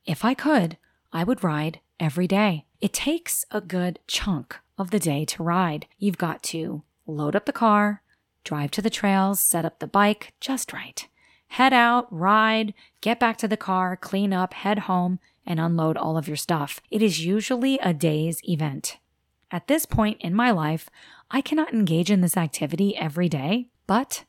If 0.05 0.24
I 0.24 0.34
could, 0.34 0.78
I 1.11 1.24
would 1.24 1.43
ride 1.43 1.80
every 1.99 2.28
day. 2.28 2.65
It 2.82 2.93
takes 2.93 3.45
a 3.51 3.61
good 3.61 3.99
chunk 4.07 4.57
of 4.78 4.91
the 4.91 4.99
day 4.99 5.26
to 5.26 5.43
ride. 5.43 5.88
You've 5.97 6.18
got 6.18 6.43
to 6.43 6.84
load 7.07 7.36
up 7.36 7.45
the 7.45 7.51
car, 7.51 8.03
drive 8.43 8.72
to 8.72 8.82
the 8.82 8.89
trails, 8.89 9.39
set 9.39 9.65
up 9.65 9.80
the 9.80 9.88
bike 9.88 10.34
just 10.39 10.72
right, 10.74 11.07
head 11.47 11.74
out, 11.74 12.07
ride, 12.13 12.74
get 13.01 13.20
back 13.20 13.38
to 13.38 13.47
the 13.47 13.57
car, 13.57 13.97
clean 13.97 14.34
up, 14.34 14.53
head 14.53 14.80
home, 14.80 15.20
and 15.45 15.59
unload 15.59 15.97
all 15.97 16.18
of 16.18 16.28
your 16.28 16.38
stuff. 16.38 16.82
It 16.91 17.01
is 17.01 17.26
usually 17.26 17.80
a 17.80 17.93
day's 17.93 18.41
event. 18.47 18.97
At 19.52 19.68
this 19.68 19.86
point 19.86 20.22
in 20.22 20.34
my 20.34 20.52
life, 20.52 20.89
I 21.32 21.41
cannot 21.41 21.74
engage 21.74 22.12
in 22.12 22.22
this 22.22 22.38
activity 22.38 22.95
every 22.95 23.30
day, 23.30 23.70
but 23.86 24.24